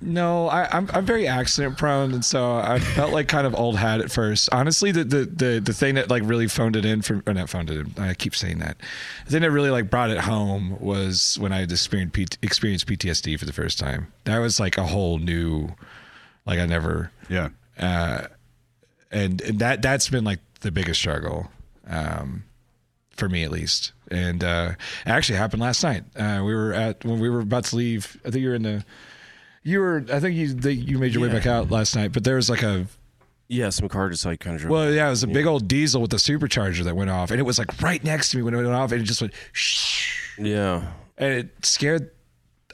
[0.02, 3.78] No, I, I'm I'm very accident prone, and so I felt like kind of old
[3.78, 4.50] hat at first.
[4.52, 7.50] Honestly, the the the, the thing that like really phoned it in for or not
[7.50, 8.04] phoned it in.
[8.04, 8.78] I keep saying that.
[9.26, 12.88] The thing that really like brought it home was when I had experienced P- experienced
[12.88, 14.12] PTSD for the first time.
[14.26, 15.70] That was like a whole new,
[16.46, 17.50] like I never Yeah.
[17.80, 18.28] uh,
[19.12, 21.52] and, and that that's been like the biggest struggle
[21.88, 22.44] um,
[23.16, 23.92] for me at least.
[24.14, 24.74] And uh,
[25.06, 26.04] it actually happened last night.
[26.16, 28.20] Uh, we were at when we were about to leave.
[28.26, 28.86] I think you were in the.
[29.64, 30.06] You were.
[30.12, 31.34] I think you the, you made your way Yeah.
[31.36, 32.86] back out last night, but there was like a.
[33.50, 34.70] Yeah, some car just like kind of.
[34.70, 37.40] Well, yeah, it was a big old diesel with a supercharger that went off, and
[37.40, 39.34] it was like right next to me when it went off, and it just went
[39.52, 40.92] shh, yeah.
[41.18, 42.10] and it scared.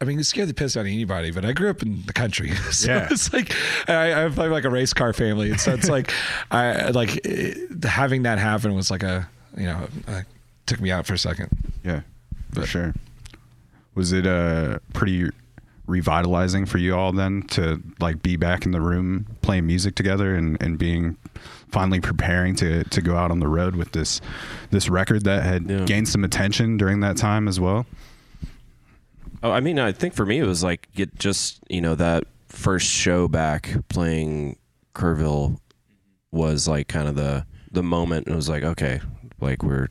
[0.01, 2.13] I mean, it scared the piss out of anybody, but I grew up in the
[2.13, 3.07] country, so Yeah.
[3.11, 3.51] it's like
[3.89, 6.13] I, I have like a race car family, and so it's like
[6.51, 9.27] I like eh, having that happen was like a
[9.57, 10.21] you know uh,
[10.69, 11.49] took me out for a second.
[11.83, 12.01] Yeah,
[12.53, 12.93] for sure.
[13.95, 15.29] Was it uh pretty
[15.87, 20.35] revitalizing for you all then to like be back in the room playing music together
[20.35, 21.17] and, and being
[21.71, 24.21] finally preparing to to go out on the road with this
[24.69, 25.85] this record that had Yeah.
[25.85, 27.85] gained some attention during that time as well?
[29.41, 32.23] Oh, I mean, I think for me it was like get just you know that
[32.49, 34.57] first show back playing
[34.93, 35.59] Kerrville
[36.31, 38.27] was like kind of the the moment.
[38.27, 39.01] It was like okay,
[39.41, 39.89] like we're.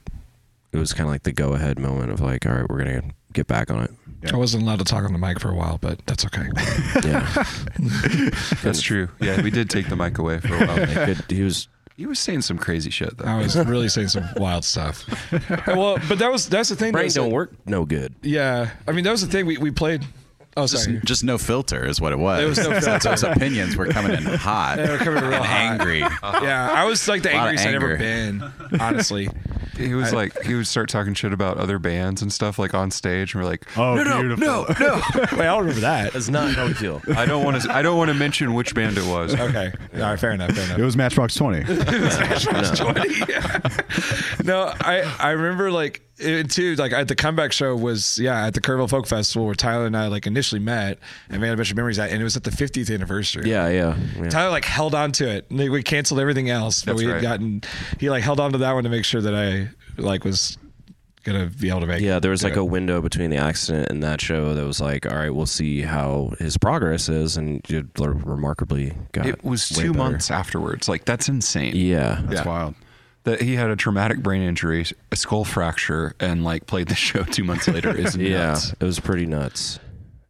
[0.72, 3.02] It was kind of like the go ahead moment of like, all right, we're gonna
[3.32, 3.90] get back on it.
[4.32, 6.46] I wasn't allowed to talk on the mic for a while, but that's okay.
[7.08, 7.44] Yeah,
[8.62, 9.08] That's true.
[9.20, 10.78] Yeah, we did take the mic away for a while.
[10.78, 11.68] Like, it- he was.
[11.96, 13.24] He was saying some crazy shit though.
[13.24, 15.04] I was really saying some wild stuff.
[15.66, 16.92] well, but that was that's the thing.
[16.92, 18.14] Brain don't that- work no good.
[18.22, 20.04] Yeah, I mean that was the thing we we played.
[20.58, 21.00] Oh, sorry.
[21.04, 22.42] Just no filter is what it was.
[22.42, 23.10] It was no So filter.
[23.12, 24.76] his opinions were coming in hot.
[24.76, 25.56] They were coming real and hot.
[25.80, 25.98] angry.
[26.22, 28.42] yeah, I was like the angriest I'd ever been.
[28.80, 29.28] Honestly,
[29.76, 32.90] He was like, he would start talking shit about other bands and stuff like on
[32.90, 34.46] stage, and we're like, Oh, no, no, beautiful.
[34.46, 35.00] no, no.
[35.14, 36.12] wait, I don't remember that.
[36.12, 37.00] That's not how we feel.
[37.16, 37.72] I don't want to.
[37.72, 39.34] I don't want to mention which band it was.
[39.34, 40.50] Okay, all right, fair enough.
[40.52, 40.78] Fair enough.
[40.78, 41.62] It was Matchbox 20.
[44.44, 46.74] no, I I remember like it too.
[46.76, 49.96] Like at the comeback show was yeah at the Kerrville Folk Festival where Tyler and
[49.96, 50.98] I like initially met
[51.28, 53.50] and made a bunch of memories at, and it was at the 50th anniversary.
[53.50, 53.96] Yeah, yeah.
[54.16, 54.28] yeah.
[54.28, 55.50] Tyler like held on to it.
[55.50, 57.22] And we canceled everything else, but That's we had right.
[57.22, 57.62] gotten.
[57.98, 59.68] He like held on to that one to make sure that I
[60.00, 60.58] like was
[61.24, 62.00] gonna be able to make.
[62.00, 62.06] It.
[62.06, 64.80] Yeah, there was like do a window between the accident and that show that was
[64.80, 69.26] like, all right, we'll see how his progress is, and you remarkably got.
[69.26, 69.98] It was two better.
[69.98, 70.88] months afterwards.
[70.88, 71.74] Like that's insane.
[71.76, 72.48] Yeah, That's Yeah.
[72.48, 72.74] wild.
[73.28, 77.24] That he had a traumatic brain injury, a skull fracture, and like played the show
[77.24, 79.78] two months later is yeah, it was pretty nuts.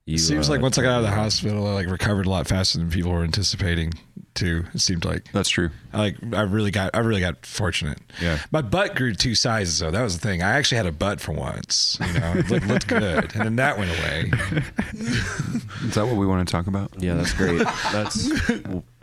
[0.04, 2.26] You, It seems uh, like once I got out of the hospital, I like recovered
[2.26, 3.92] a lot faster than people were anticipating.
[4.34, 5.70] Too, it seemed like That's true.
[5.92, 7.98] I like I really got I really got fortunate.
[8.22, 8.38] Yeah.
[8.52, 9.90] my butt grew two sizes though.
[9.90, 10.42] That was the thing.
[10.42, 11.98] I actually had a butt for once.
[12.04, 14.32] You know, it looked, looked good, and then that went away.
[15.84, 16.92] Is that what we want to talk about?
[16.98, 17.58] yeah, that's great.
[17.92, 18.30] That's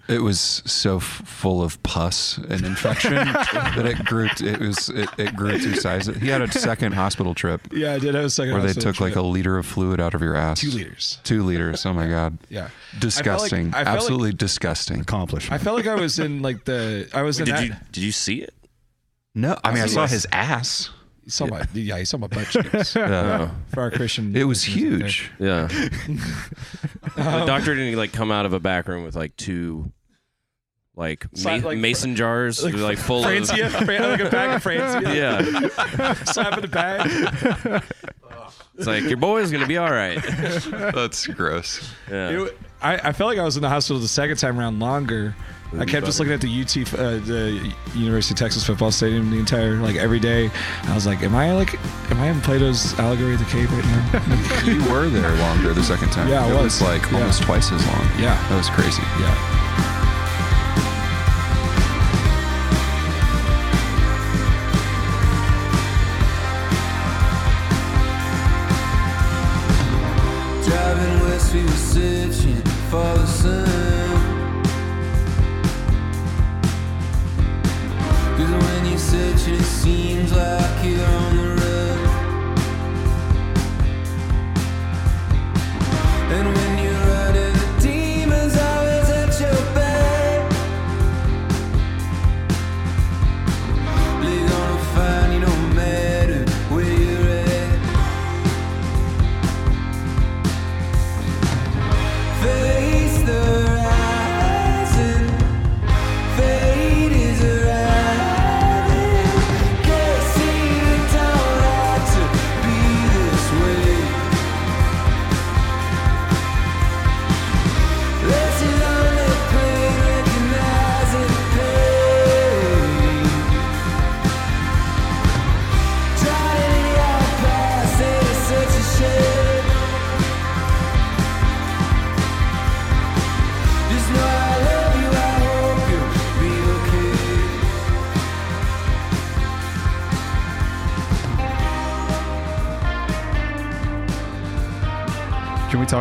[0.07, 4.29] It was so f- full of pus and infection that it grew.
[4.29, 6.17] T- it was it, it grew two sizes.
[6.17, 8.53] He had a second hospital trip Yeah, I did have a second.
[8.53, 10.59] where they hospital took like a liter of fluid out of your ass.
[10.61, 11.19] two liters.
[11.23, 11.85] Two liters.
[11.85, 12.37] Oh my god.
[12.49, 13.69] Yeah, Disgusting.
[13.69, 14.99] I felt like- Absolutely disgusting.
[15.01, 15.59] Accomplishment.
[15.59, 17.63] I felt like I was in like the I was in did that.
[17.65, 18.53] you did you see it?
[19.33, 20.91] No, I mean I saw his ass.
[21.25, 23.49] You saw my yeah, you saw my butt cheeks Yeah.
[23.73, 24.35] for our Christian.
[24.35, 25.31] It was huge.
[25.39, 25.65] Yeah,
[26.07, 26.21] the
[27.17, 29.91] um, doctor didn't like come out of a back room with like two.
[30.97, 34.63] Like, Slap, ma- like- mason jars, Like like, full Franzia, Fran- like a bag of
[34.63, 35.03] Franzia.
[35.05, 35.13] of
[35.99, 36.13] yeah.
[36.23, 37.83] slap in the bag.
[38.77, 40.23] It's like your boy's gonna be all right.
[40.93, 41.91] That's gross.
[42.09, 42.43] Yeah.
[42.45, 45.35] It- I, I felt like I was in the hospital the second time around longer.
[45.77, 49.37] I kept just looking at the UT, uh, the University of Texas football stadium the
[49.39, 50.49] entire like every day.
[50.83, 51.73] I was like, "Am I like,
[52.11, 55.83] am I in Plato's Allegory of the Cave right now?" You were there longer the
[55.83, 56.29] second time.
[56.29, 56.79] Yeah, I it was.
[56.79, 57.17] was like Yeah.
[57.19, 58.07] almost twice as long.
[58.19, 58.35] Yeah.
[58.49, 59.01] that was crazy.
[59.19, 59.51] yeah.
[70.65, 73.27] Driving west, we were searching for the
[80.35, 80.84] seems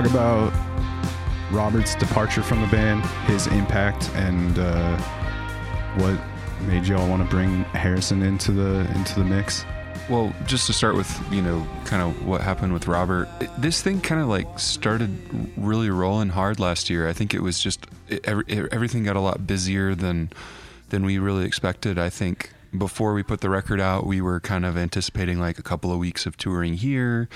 [0.02, 0.52] talk about
[1.52, 4.96] Robert's departure from the band, his impact, and uh,
[5.98, 6.18] what
[6.66, 9.64] made y'all want to bring Harrison into the into the mix?
[10.10, 13.28] Well, just to start with, you know, kind of what happened with Robert.
[13.40, 15.10] it- This thing kind of like started
[15.56, 17.08] really rolling hard last year.
[17.08, 20.30] I think it was just it, every, it- everything got a lot busier than
[20.90, 22.00] than we really expected.
[22.00, 25.62] I think before we put the record out, we were kind of anticipating like a
[25.62, 27.28] couple of weeks of touring here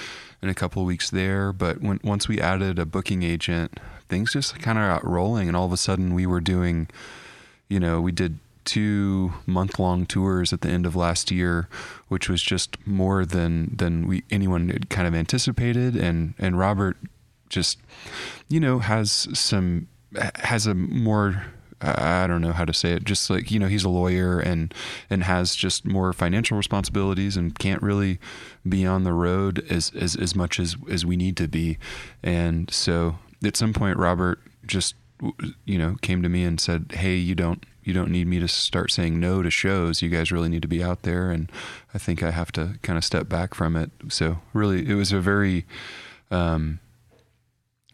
[0.42, 1.52] and a couple of weeks there.
[1.52, 3.78] But when once we added a booking agent,
[4.08, 6.88] things just kind of got rolling, and all of a sudden we were doing
[7.68, 11.68] you know, we did two month long tours at the end of last year,
[12.08, 15.96] which was just more than than we anyone had kind of anticipated.
[15.96, 16.96] And and Robert
[17.48, 17.78] just,
[18.48, 19.88] you know, has some
[20.36, 21.46] has a more
[21.80, 23.04] I don't know how to say it.
[23.04, 24.74] Just like you know, he's a lawyer and
[25.08, 28.18] and has just more financial responsibilities and can't really
[28.68, 31.78] be on the road as as, as much as as we need to be.
[32.22, 34.94] And so at some point, Robert just
[35.64, 38.48] you know came to me and said, "Hey, you don't you don't need me to
[38.48, 40.02] start saying no to shows.
[40.02, 41.50] You guys really need to be out there." And
[41.94, 43.92] I think I have to kind of step back from it.
[44.08, 45.64] So really, it was a very
[46.32, 46.80] um,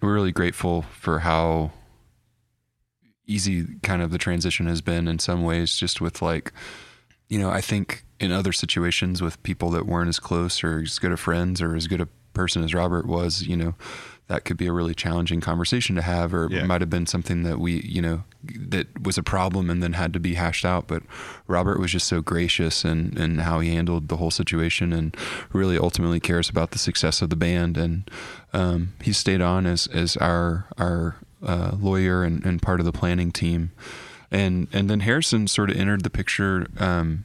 [0.00, 1.72] we're really grateful for how
[3.26, 6.52] easy kind of the transition has been in some ways just with like
[7.28, 10.98] you know i think in other situations with people that weren't as close or as
[10.98, 13.74] good of friends or as good a person as robert was you know
[14.26, 16.60] that could be a really challenging conversation to have or Yeah.
[16.60, 19.92] it might have been something that we you know that was a problem and then
[19.94, 21.02] had to be hashed out but
[21.46, 25.16] robert was just so gracious and in how he handled the whole situation and
[25.52, 28.10] really ultimately cares about the success of the band and
[28.52, 32.92] um, he stayed on as as our our uh, lawyer and, and part of the
[32.92, 33.72] planning team.
[34.30, 37.24] And and then harrison sort of entered the picture um,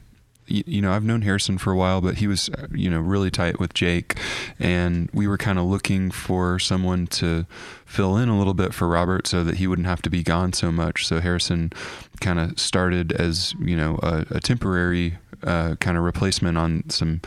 [0.50, 3.00] y- you know, I've known Harrison for a while, but he was, uh, you know,
[3.00, 4.18] really tight with Jake,
[4.58, 7.46] and we were kind of looking for someone to
[7.86, 10.52] fill in a little bit for Robert so that he wouldn't have to be gone
[10.52, 11.06] so much.
[11.06, 11.72] So Harrison
[12.20, 17.20] kind of started as, you know, a, a temporary uh, kind of replacement on some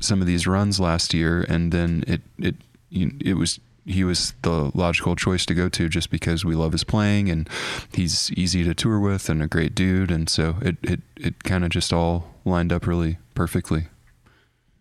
[0.00, 2.54] some of these runs last year, and then it it
[2.90, 6.84] it was he was the logical choice to go to just because we love his
[6.84, 7.48] playing and
[7.94, 11.64] he's easy to tour with and a great dude and so it it, it kind
[11.64, 13.84] of just all lined up really perfectly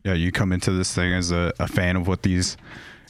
[0.04, 2.58] Yeah, you come into this thing as a, a fan of what these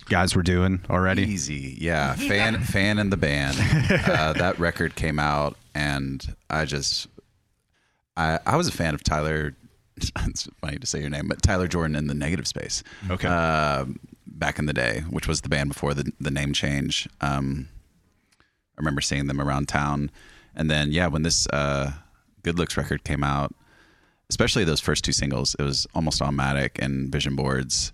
[0.07, 1.23] guys were doing already.
[1.23, 2.13] Easy, yeah.
[2.29, 3.57] Fan, fan in the band.
[4.07, 7.07] Uh, that record came out, and I just,
[8.15, 9.55] I, I was a fan of Tyler.
[10.27, 12.83] It's funny to say your name, but Tyler Jordan in the Negative Space.
[13.09, 13.27] Okay.
[13.27, 13.85] Uh,
[14.35, 17.07] back in the day, which was the band before the the name change.
[17.21, 17.69] Um,
[18.39, 20.11] I remember seeing them around town,
[20.55, 21.93] and then yeah, when this uh,
[22.43, 23.55] Good Looks record came out,
[24.29, 27.91] especially those first two singles, it was almost automatic and Vision Boards.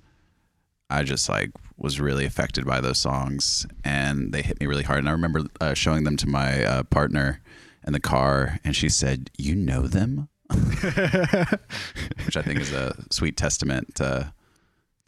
[0.90, 5.00] I just like was really affected by those songs, and they hit me really hard.
[5.00, 7.42] And I remember uh, showing them to my uh, partner
[7.88, 13.38] in the car, and she said, "You know them," which I think is a sweet
[13.38, 14.34] testament to,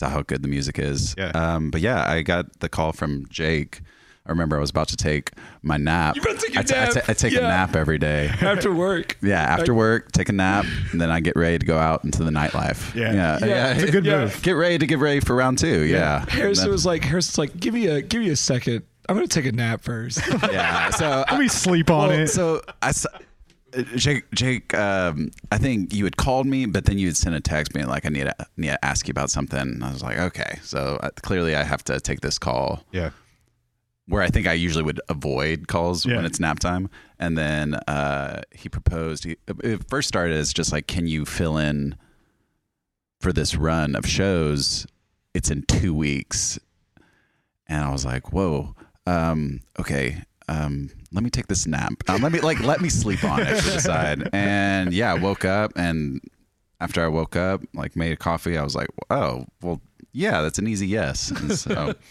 [0.03, 1.15] to how good the music is.
[1.17, 1.31] Yeah.
[1.33, 3.81] Um, but yeah, I got the call from Jake.
[4.25, 5.31] I remember I was about to take
[5.63, 6.15] my nap.
[6.15, 7.09] You better take your I ta- I ta- nap.
[7.09, 8.27] I take a nap every day.
[8.41, 9.17] after work.
[9.21, 12.23] Yeah, after work, take a nap, and then I get ready to go out into
[12.23, 12.95] the nightlife.
[12.95, 13.13] Yeah.
[13.13, 14.21] yeah, Yeah, it's a good Yeah.
[14.21, 14.41] move.
[14.41, 15.81] Get ready to get ready for round two.
[15.83, 18.83] Yeah, Harrison And was like, Harrison's like, give me a give me a second.
[19.09, 20.21] I'm gonna take a nap first.
[20.49, 20.89] yeah.
[20.91, 22.27] So Let me sleep on well, it.
[22.27, 23.17] So I, s- uh,
[23.95, 27.41] Jake, Jake, um, I think you had called me, but then you had sent a
[27.41, 29.59] text being like, I need to, need to ask you about something.
[29.59, 30.59] And I was like, okay.
[30.63, 33.09] So uh, clearly, I have to take this call yeah.
[34.07, 36.17] where I think I usually would avoid calls Yeah.
[36.17, 36.89] when it's nap time.
[37.19, 39.23] And then uh, he proposed.
[39.23, 41.95] He, it first started as just like, can you fill in
[43.21, 44.85] for this run of shows?
[45.33, 46.59] It's in two weeks,
[47.65, 48.75] and I was like, whoa,
[49.07, 50.21] um, okay.
[50.47, 51.93] Um, let me take this nap.
[52.07, 54.29] Um, let me like let me sleep on it to decide.
[54.33, 56.19] And yeah, I woke up, and
[56.81, 59.79] after I woke up, like made a coffee, I was like, oh, well,
[60.11, 61.31] yeah, that's an easy yes.
[61.31, 61.93] And so.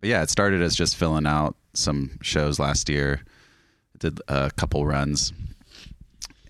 [0.00, 3.20] But yeah, it started as just filling out some shows last year.
[3.98, 5.34] Did a couple runs,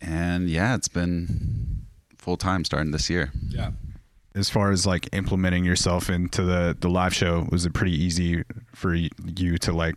[0.01, 1.81] and yeah, it's been
[2.17, 3.33] full time starting this year.
[3.49, 3.73] yeah.
[4.37, 8.45] As far as like implementing yourself into the the live show, was it pretty easy
[8.73, 9.97] for you to like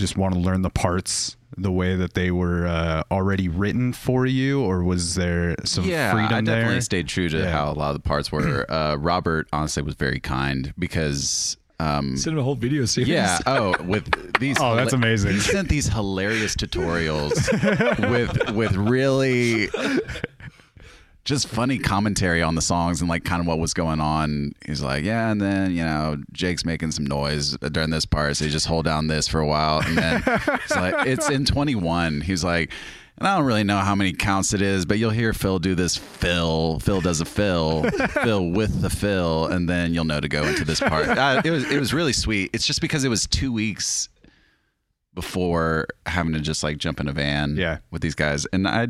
[0.00, 4.24] just want to learn the parts the way that they were uh, already written for
[4.26, 6.80] you, or was there some yeah, freedom I definitely there?
[6.80, 7.50] stayed true to Yeah.
[7.50, 8.64] how a lot of the parts were.
[8.72, 11.56] uh, Robert honestly was very kind because.
[11.80, 13.08] Um, Send him a whole video series.
[13.08, 13.38] yeah.
[13.46, 14.04] Oh, with
[14.38, 14.58] these.
[14.60, 15.32] Oh, that's amazing.
[15.32, 17.34] He sent these hilarious tutorials
[18.10, 19.70] with with really
[21.30, 24.52] just funny commentary on the songs and like kind of what was going on.
[24.66, 28.44] He's like, yeah, and then you know Jake's making some noise during this part, so
[28.44, 32.20] you just hold down this for a while, and then it's like it's in 21.
[32.20, 32.70] He's like.
[33.18, 35.74] And I don't really know how many counts it is, but you'll hear Phil do
[35.74, 36.78] this fill.
[36.78, 37.82] Phil does a fill,
[38.22, 41.06] fill with the fill, and then you'll know to go into this part.
[41.06, 42.48] Uh, it was it was really sweet.
[42.54, 44.08] It's just because it was two weeks
[45.14, 47.78] before having to just like jump in a van Yeah.
[47.90, 48.88] with these guys, and I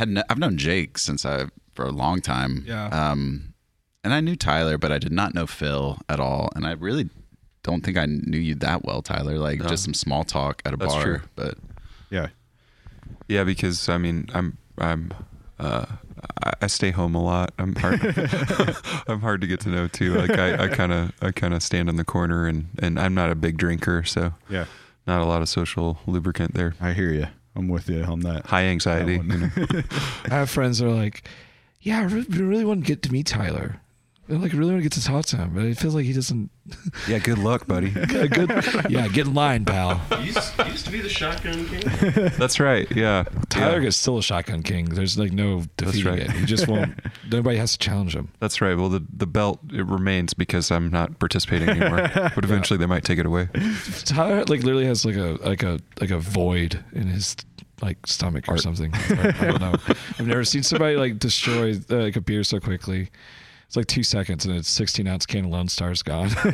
[0.00, 2.64] had kn- I've known Jake since I for a long time.
[2.66, 2.88] Yeah.
[2.88, 3.54] Um,
[4.02, 7.08] and I knew Tyler, but I did not know Phil at all, and I really
[7.62, 9.38] don't think I knew you that well, Tyler.
[9.38, 11.20] Like just some small talk at a That's bar, true.
[11.36, 11.54] but
[12.10, 12.28] Yeah.
[13.28, 15.12] Yeah, because I mean, I'm I'm
[15.58, 15.84] uh,
[16.42, 17.52] I, I stay home a lot.
[17.58, 18.00] I'm hard.
[19.08, 20.14] I'm hard to get to know too.
[20.14, 23.30] Like I kind of I kind of stand in the corner, and and I'm not
[23.30, 24.64] a big drinker, so Yeah.
[25.06, 26.74] not a lot of social lubricant there.
[26.80, 27.26] I hear you.
[27.56, 28.46] I'm with you on that.
[28.46, 29.18] High anxiety.
[29.18, 29.52] That one.
[29.56, 29.82] you know?
[30.26, 31.28] I have friends that are like,
[31.80, 33.80] yeah, I re- really want to get to meet Tyler.
[34.30, 36.04] They're like, I really want to get to talk to him, but it feels like
[36.04, 36.52] he doesn't.
[37.08, 37.88] yeah, good luck, buddy.
[37.98, 38.48] A good,
[38.88, 39.96] yeah, get in line, pal.
[40.20, 42.30] He used, he used to be the shotgun king.
[42.38, 42.88] That's right.
[42.94, 43.88] Yeah, Tyler yeah.
[43.88, 44.84] is still a shotgun king.
[44.84, 46.18] There's like no defeating right.
[46.20, 46.30] it.
[46.30, 46.94] He just won't.
[47.32, 48.30] nobody has to challenge him.
[48.38, 48.76] That's right.
[48.76, 52.08] Well, the the belt it remains because I'm not participating anymore.
[52.14, 53.48] but eventually they might take it away.
[54.04, 57.34] Tyler like literally has like a like a like a void in his
[57.82, 58.94] like stomach or something.
[58.94, 59.74] I, I don't know.
[59.88, 63.10] I've never seen somebody like destroy uh, like a beer so quickly.
[63.70, 66.30] It's like two seconds and it's 16 ounce can of Lone Star's gone.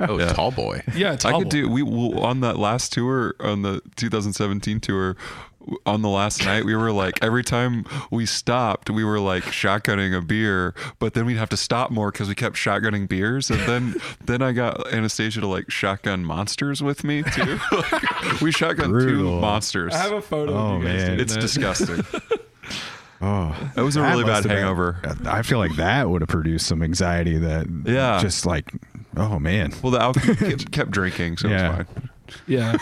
[0.00, 0.32] oh, Yeah.
[0.32, 0.82] tall boy.
[0.92, 1.48] yeah, it's I horrible.
[1.48, 5.16] could do we well, on that last tour on the 2017 tour
[5.86, 10.18] on the last night we were like every time we stopped we were like shotgunning
[10.18, 13.60] a beer but then we'd have to stop more because we kept shotgunning beers and
[13.60, 17.60] then then I got Anastasia to like shotgun monsters with me too
[18.42, 20.52] we shotgun two monsters I have a photo.
[20.54, 21.20] Oh, of you guys man.
[21.20, 21.40] it's that.
[21.40, 22.04] disgusting
[23.22, 26.28] Oh, it was a really bad have been- hangover I feel like that would have
[26.28, 27.38] produced some anxiety.
[27.38, 28.18] That Yeah.
[28.20, 28.72] just like
[29.16, 31.80] oh man, well the alcohol kept, kept drinking so Yeah.
[31.80, 32.10] it's fine
[32.46, 32.76] Yeah,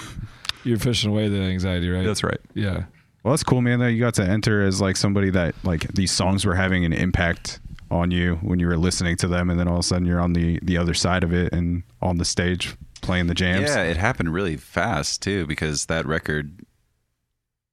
[0.65, 2.07] you're fishing away the anxiety, right?
[2.07, 2.85] that's right Yeah.
[3.23, 3.81] well that's cool, man.
[3.81, 6.93] That you got to enter as like somebody that like these songs were having an
[6.93, 7.61] impact
[7.91, 10.21] on you when you were listening to them, and then all of a sudden you're
[10.21, 13.69] on the the other side of it and on the stage playing the jams.
[13.69, 16.53] Yeah, it happened really fast too because that record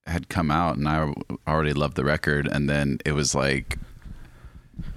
[0.07, 1.13] had come out and I
[1.47, 3.77] already loved the record and then it was like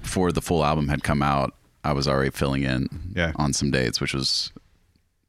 [0.02, 1.54] before the full album had come out,
[1.84, 3.32] I was already filling in Yeah.
[3.36, 4.52] on some dates, which was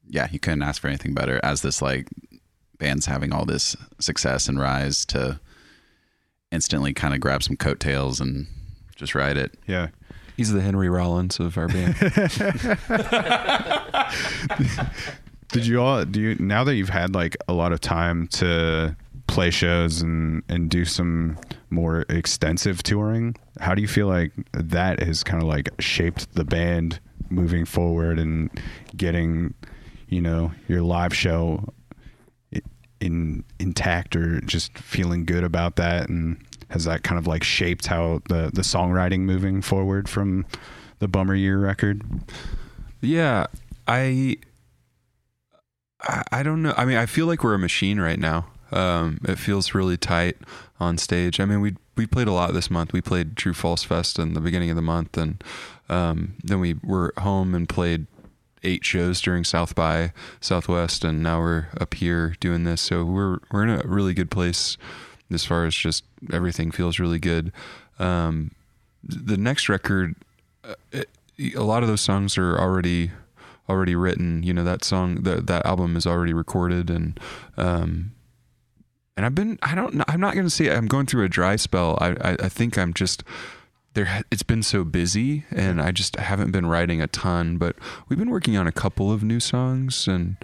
[0.10, 2.08] yeah, you couldn't ask for anything better as this like
[2.80, 5.40] band's having all this success and rise to
[6.52, 8.48] instantly kind of grab some coattails and
[8.96, 9.54] just ride it.
[9.68, 9.88] yeah.
[10.36, 11.96] he's the Henry Rollins of our band
[15.50, 18.96] Did you all do you now that you've had like a lot of time to
[19.28, 21.38] play shows and and do some
[21.70, 23.36] more extensive touring?
[23.60, 27.00] How do you feel like that has kind of like shaped the band
[27.30, 28.50] moving forward and
[28.96, 29.54] getting,
[30.10, 31.74] you know, your live show
[33.00, 36.38] in intact or just feeling good about that and
[36.70, 40.46] has that kind of like shaped how the the songwriting moving forward from
[41.00, 42.04] the bummer year record?
[43.02, 43.48] Yeah,
[43.88, 44.38] I,
[46.02, 46.74] I, I don't know.
[46.78, 48.48] I mean, I feel like we're a machine right now.
[48.72, 50.38] Um, it feels really tight
[50.80, 51.40] on stage.
[51.40, 52.94] I mean, we we played a lot this month.
[52.94, 55.44] We played True False Fest in the beginning of the month, and
[55.90, 58.08] um, then we were home and played
[58.64, 62.82] eight shows during South by Southwest, and now we're up here doing this.
[62.82, 64.78] So we're we're in a really good place
[65.32, 67.52] as far as just everything feels really good.
[68.00, 68.52] Um,
[69.04, 70.16] the next record,
[70.64, 71.10] uh, it,
[71.56, 73.12] a lot of those songs are already
[73.70, 74.44] already written.
[74.44, 77.20] You know that song that that album is already recorded, and
[77.58, 78.12] um,
[79.22, 81.96] and I've been I don't I'm not gonna say I'm going through a dry spell.
[82.02, 83.24] I I, I think I'm just
[83.94, 84.24] there.
[84.32, 87.58] It's been so busy, and I just haven't been writing a ton.
[87.58, 87.76] But
[88.10, 90.38] we've been working on a couple of new songs, and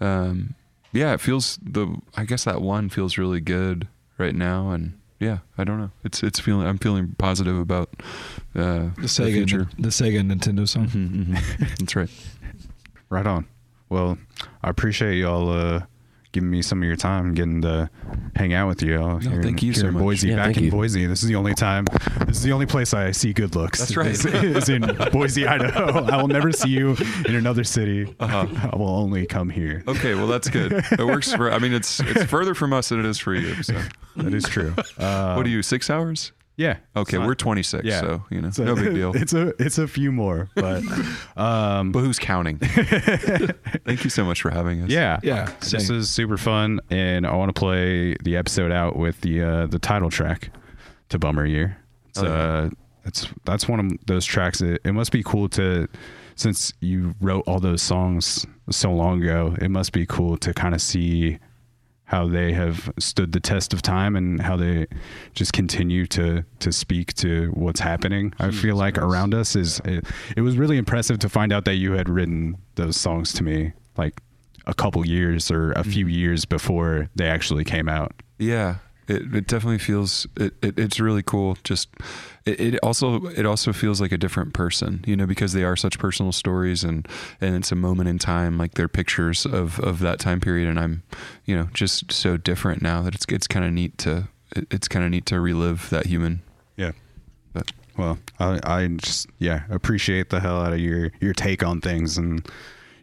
[0.00, 0.54] um,
[0.92, 4.98] yeah, it feels the I guess that one feels really good right now, and.
[5.20, 5.90] Yeah, I don't know.
[6.02, 6.66] It's it's feeling.
[6.66, 7.88] I'm feeling positive about
[8.54, 9.68] uh, The Sega, future.
[9.78, 10.88] the Sega Nintendo song.
[10.88, 11.78] Mhm, mhm.
[11.78, 12.10] That's right.
[13.08, 13.46] Right on.
[13.88, 14.18] Well,
[14.62, 15.82] I appreciate y'all uh,
[16.34, 17.88] giving me some of your time, and getting to
[18.36, 19.00] hang out with you.
[19.00, 20.02] all here thank in, you here so in much.
[20.02, 20.70] Boise, Yeah, back in you.
[20.70, 21.06] Boise.
[21.06, 21.86] This is the only time.
[22.26, 23.78] This is the only place I see good looks.
[23.78, 24.08] That's right.
[24.10, 24.82] Is, is in
[25.12, 26.04] Boise, Idaho.
[26.04, 26.96] I will never see you
[27.26, 28.14] in another city.
[28.20, 28.46] Uh-huh.
[28.72, 29.82] I will only come here.
[29.88, 30.72] Okay, well that's good.
[30.72, 31.50] It works for.
[31.50, 33.62] I mean, it's it's further from us than it is for you.
[33.62, 33.80] So,
[34.16, 34.74] That is true.
[34.98, 35.62] Uh, what are you?
[35.62, 36.32] Six hours?
[36.56, 36.76] Yeah.
[36.96, 37.84] Okay, not- we're 26.
[37.84, 38.00] Yeah.
[38.00, 39.12] So you know, it's a- no big deal.
[39.16, 40.82] It's a it's a few more, but
[41.36, 42.58] um, But who's counting?
[42.58, 44.90] Thank you so much for having us.
[44.90, 49.20] Yeah, Yeah, This is super fun, and I want to play the episode out with
[49.20, 50.50] the uh, the title track
[51.10, 51.76] to Bummer Year.
[52.08, 52.70] It's uh,
[53.04, 54.60] it's that's one of those tracks.
[54.60, 55.88] It, it must be cool to,
[56.36, 59.56] since you wrote all those songs so long ago.
[59.60, 61.38] It must be cool to kind of see
[62.06, 64.86] how they have stood the test of time and how they
[65.34, 68.32] just continue to to speak to what's happening.
[68.38, 70.04] I feel like around us is it,
[70.36, 73.72] it was really impressive to find out that you had written those songs to me
[73.96, 74.20] like
[74.66, 76.14] a couple years or a few mm-hmm.
[76.14, 78.12] years before they actually came out.
[78.38, 78.76] Yeah,
[79.08, 81.56] it, it definitely feels it, it it's really cool.
[81.64, 81.88] Just
[82.46, 85.76] it, it also it also feels like a different person, you know, because they are
[85.76, 87.08] such personal stories and
[87.40, 90.78] and it's a moment in time, like they're pictures of of that time period, and
[90.78, 91.02] I'm,
[91.44, 94.88] you know, just so different now that it's it's kind of neat to it, it's
[94.88, 96.42] kind of neat to relive that human.
[96.76, 96.92] Yeah.
[97.52, 101.80] But Well, I, I just yeah appreciate the hell out of your your take on
[101.80, 102.46] things and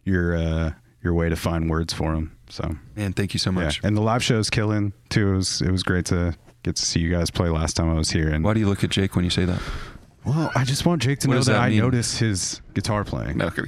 [0.03, 0.71] your uh,
[1.03, 2.37] your way to find words for them.
[2.49, 3.81] So man, thank you so yeah, much.
[3.83, 5.29] and the live show's killing too.
[5.33, 7.93] It was it was great to get to see you guys play last time I
[7.93, 8.29] was here.
[8.29, 9.61] And Why do you look at Jake when you say that?
[10.25, 11.79] well, I just want Jake to What know that, that I mean?
[11.79, 13.49] notice his guitar playing, No,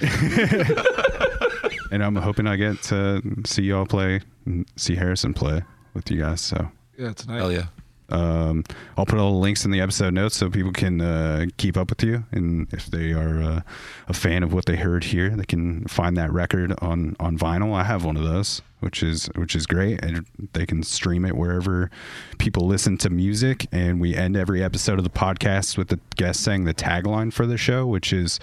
[1.91, 5.63] and I'm hoping I get to see y'all play, and see Harrison play
[5.93, 6.41] with you guys.
[6.41, 7.37] So Yeah, tonight.
[7.37, 7.65] hell yeah.
[8.09, 8.63] Um,
[8.97, 11.89] I'll put all the links in the episode notes so people can uh, keep up
[11.89, 13.61] with you, and if they are uh,
[14.07, 17.73] a fan of what they heard here, they can find that record on on vinyl.
[17.73, 21.35] I have one of those, which is which is great, and they can stream it
[21.35, 21.89] wherever
[22.37, 23.65] people listen to music.
[23.71, 27.47] And we end every episode of the podcast with the guest saying the tagline for
[27.47, 28.39] the show, which is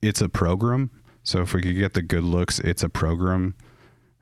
[0.00, 0.90] "It's a program."
[1.24, 3.54] So if we could get the good looks, it's a program.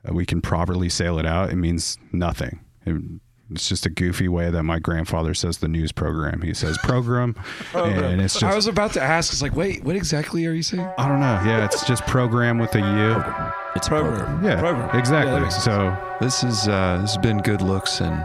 [0.08, 1.50] Uh, we can properly sail it out.
[1.50, 2.60] It means nothing.
[2.86, 3.20] It-
[3.52, 6.40] it's just a goofy way that my grandfather says the news program.
[6.42, 7.34] He says program,
[7.74, 9.32] and it's I was about to ask.
[9.32, 10.88] It's like, wait, what exactly are you saying?
[10.96, 11.40] I don't know.
[11.44, 13.59] Yeah, it's just program with a U.
[13.76, 14.44] It's a program.
[14.44, 14.90] Yeah, Program.
[14.98, 15.32] Exactly.
[15.32, 15.64] that makes sense.
[15.64, 18.24] so This is uh this has been good looks and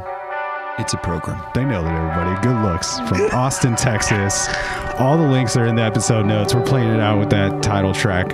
[0.80, 1.42] it's a program.
[1.54, 2.42] they nailed it, everybody.
[2.42, 4.48] Good looks from Austin, Texas.
[5.00, 6.54] All the links are in the episode notes.
[6.54, 8.30] We're playing it out with that title track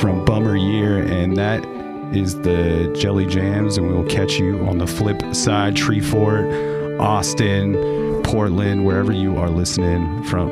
[0.00, 1.64] from Bummer Year, and that
[2.12, 3.76] is the Jelly Jams.
[3.76, 9.48] And we will catch you on the flip side, Treefort, Austin, Portland, wherever you are
[9.50, 10.50] listening from.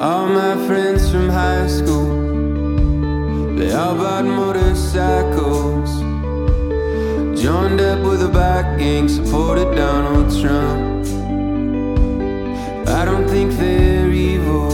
[0.00, 2.39] All my friends from high school,
[3.60, 5.90] they all bought motorcycles.
[7.38, 11.06] Joined up with a bike gang, supported Donald Trump.
[12.88, 14.72] I don't think they're evil,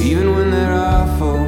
[0.00, 1.44] even when they're awful.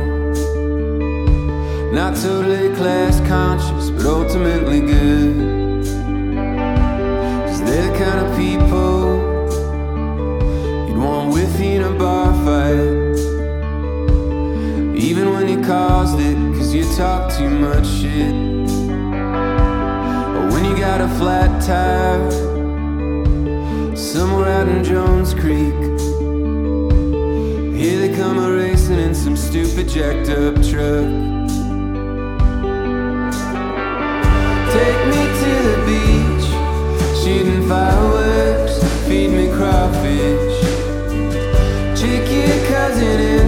[1.90, 5.86] Not totally class conscious, but ultimately good.
[7.46, 9.16] Cause they're the kind of people
[10.86, 12.95] You'd want with in a bar fight.
[15.06, 18.34] Even when you caused it, cause you talk too much shit.
[20.34, 22.28] Or when you got a flat tire,
[23.96, 25.74] somewhere out in Jones Creek.
[27.80, 31.06] Here they come a racing in some stupid jacked up truck.
[34.74, 36.46] Take me to the beach,
[37.22, 40.56] shooting fireworks, feed me crawfish.
[41.96, 43.45] Trick your cousin into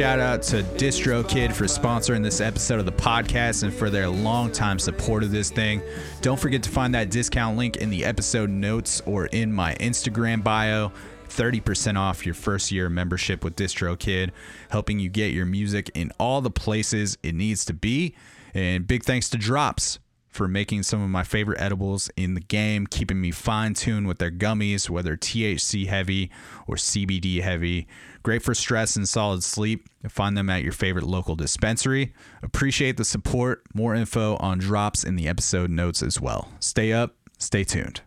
[0.00, 4.78] shout out to DistroKid for sponsoring this episode of the podcast and for their longtime
[4.78, 5.82] support of this thing.
[6.22, 10.42] Don't forget to find that discount link in the episode notes or in my Instagram
[10.42, 10.90] bio.
[11.28, 14.30] 30% off your first year membership with DistroKid,
[14.70, 18.14] helping you get your music in all the places it needs to be.
[18.54, 19.98] And big thanks to Drops
[20.30, 24.18] for making some of my favorite edibles in the game, keeping me fine tuned with
[24.18, 26.30] their gummies, whether THC heavy
[26.66, 27.86] or CBD heavy.
[28.22, 29.88] Great for stress and solid sleep.
[30.08, 32.12] Find them at your favorite local dispensary.
[32.42, 33.62] Appreciate the support.
[33.74, 36.48] More info on drops in the episode notes as well.
[36.60, 38.02] Stay up, stay tuned.